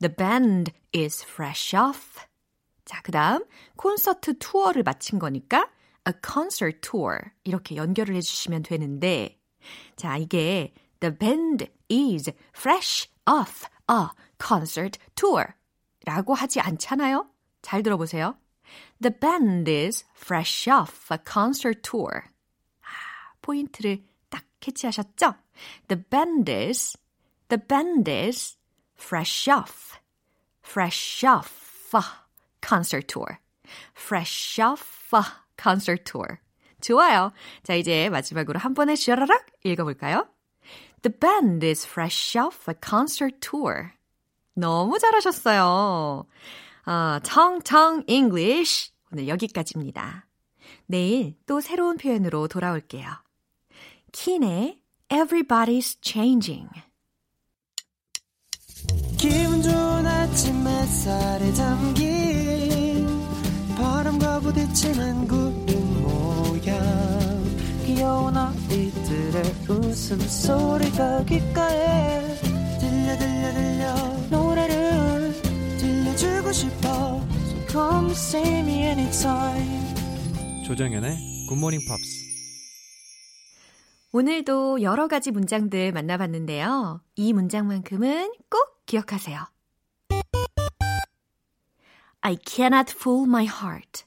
The 0.01 0.15
band 0.15 0.73
is 0.95 1.25
fresh 1.25 1.77
off. 1.77 2.21
자, 2.85 3.01
그 3.03 3.13
다음 3.13 3.45
콘서트 3.77 4.39
투어를 4.39 4.83
마친 4.83 5.19
거니까 5.19 5.69
a 6.07 6.15
concert 6.25 6.81
tour 6.81 7.19
이렇게 7.45 7.77
연결을 7.77 8.15
해주시면 8.17 8.63
되는데 8.63 9.39
자, 9.97 10.17
이게 10.17 10.73
The 11.01 11.17
band 11.17 11.67
is 11.91 12.31
fresh 12.57 13.09
off 13.29 13.67
a 13.91 14.09
concert 14.43 14.99
tour 15.15 15.55
라고 16.05 16.35
하지 16.35 16.61
않잖아요? 16.61 17.29
잘 17.63 17.83
들어보세요. 17.83 18.37
The 19.01 19.19
band 19.19 19.71
is 19.71 20.05
fresh 20.17 20.71
off 20.71 21.13
a 21.13 21.19
concert 21.25 21.83
tour. 21.83 22.23
아, 22.81 23.35
포인트를 23.43 24.05
딱 24.29 24.45
캐치하셨죠? 24.61 25.35
The 25.89 26.05
band 26.05 26.51
is, 26.51 26.99
the 27.49 27.63
band 27.63 28.11
is 28.11 28.58
fresh 28.99 29.49
off, 29.49 29.99
fresh 30.63 31.25
off 31.25 31.95
concert 32.61 33.07
tour. 33.09 33.39
fresh 33.95 34.59
off 34.61 35.13
concert 35.57 36.05
tour. 36.05 36.39
좋아요. 36.81 37.33
자, 37.63 37.75
이제 37.75 38.09
마지막으로 38.09 38.59
한 38.59 38.75
번에 38.75 38.95
슈라락 38.95 39.47
읽어볼까요? 39.65 40.29
The 41.03 41.17
band 41.17 41.67
is 41.67 41.87
fresh 41.87 42.39
off 42.39 42.71
a 42.71 42.75
concert 42.83 43.39
tour. 43.41 43.91
너무 44.55 44.99
잘하셨어요. 44.99 46.27
아, 46.85 47.21
텅텅 47.23 48.05
English. 48.09 48.93
오늘 49.13 49.29
여기까지입니다. 49.29 50.27
내일 50.87 51.37
또 51.47 51.61
새로운 51.61 51.97
표현으로 51.97 52.49
돌아올게요. 52.49 53.09
킨의 54.13 54.81
Everybody's 55.09 55.99
Changing. 56.03 56.69
좋은 59.63 60.07
아침 60.07 60.67
햇살에 60.67 61.53
담긴 61.53 63.07
바람과 63.77 64.41
부딪히는 64.41 65.27
구름 65.29 66.03
모양. 66.03 66.79
귀여운 67.85 68.37
아이들의 68.37 69.43
웃음소리가 69.69 71.25
귓가에 71.25 72.37
들려 72.81 73.17
들려 73.19 73.53
들려. 73.53 73.95
노래를 74.31 75.33
들려주고 75.79 76.53
싶어. 76.53 76.89
So 77.49 77.67
come 77.71 78.11
see 78.13 78.59
me 78.61 78.83
anytime. 78.83 79.95
조정연의 80.67 81.17
굿모닝 81.49 81.81
팝스 81.89 82.29
오늘도 84.13 84.83
여러 84.83 85.07
가지 85.07 85.31
문장들 85.31 85.93
만나봤는데요. 85.93 87.03
이 87.17 87.33
문장만큼은 87.33 88.33
꼭 88.51 88.78
기억하세요. 88.89 89.47
I 92.23 92.37
cannot 92.45 92.93
fool 92.93 93.29
my 93.29 93.47
heart. 93.47 94.05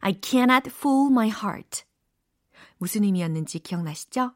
I 0.00 0.18
cannot 0.20 0.68
fool 0.68 1.10
my 1.10 1.28
heart. 1.28 1.84
무슨 2.78 3.04
의미였는지 3.04 3.60
기억나시죠? 3.60 4.32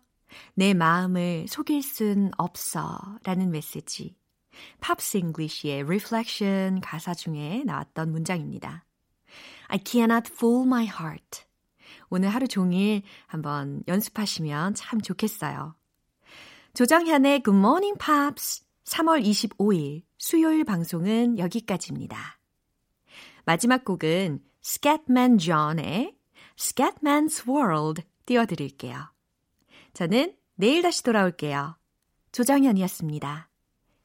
내 0.54 0.72
마음을 0.72 1.46
속일 1.48 1.82
순 1.82 2.30
없어 2.38 3.18
라는 3.24 3.50
메시지. 3.50 4.16
Pops 4.80 5.18
English의 5.18 5.82
Reflection 5.82 6.80
가사 6.80 7.12
중에 7.12 7.64
나왔던 7.64 8.12
문장입니다. 8.12 8.84
I 9.68 9.80
cannot 9.84 10.30
fool 10.32 10.64
my 10.64 10.84
heart. 10.84 11.44
오늘 12.08 12.28
하루 12.28 12.46
종일 12.46 13.02
한번 13.26 13.82
연습하시면 13.88 14.74
참 14.74 15.00
좋겠어요. 15.00 15.74
조정현의 16.74 17.42
Good 17.42 17.58
Morning 17.58 17.98
Pops 17.98 18.69
3월 18.90 19.24
25일 19.24 20.02
수요일 20.18 20.64
방송은 20.64 21.38
여기까지입니다. 21.38 22.38
마지막 23.44 23.84
곡은 23.84 24.40
Scatman 24.64 25.38
John의 25.38 26.16
Scatman's 26.58 27.46
World 27.48 28.02
띄워드릴게요. 28.26 29.12
저는 29.94 30.34
내일 30.56 30.82
다시 30.82 31.02
돌아올게요. 31.04 31.78
조정현이었습니다. 32.32 33.48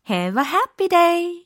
Have 0.10 0.42
a 0.42 0.48
happy 0.48 0.88
day! 0.88 1.45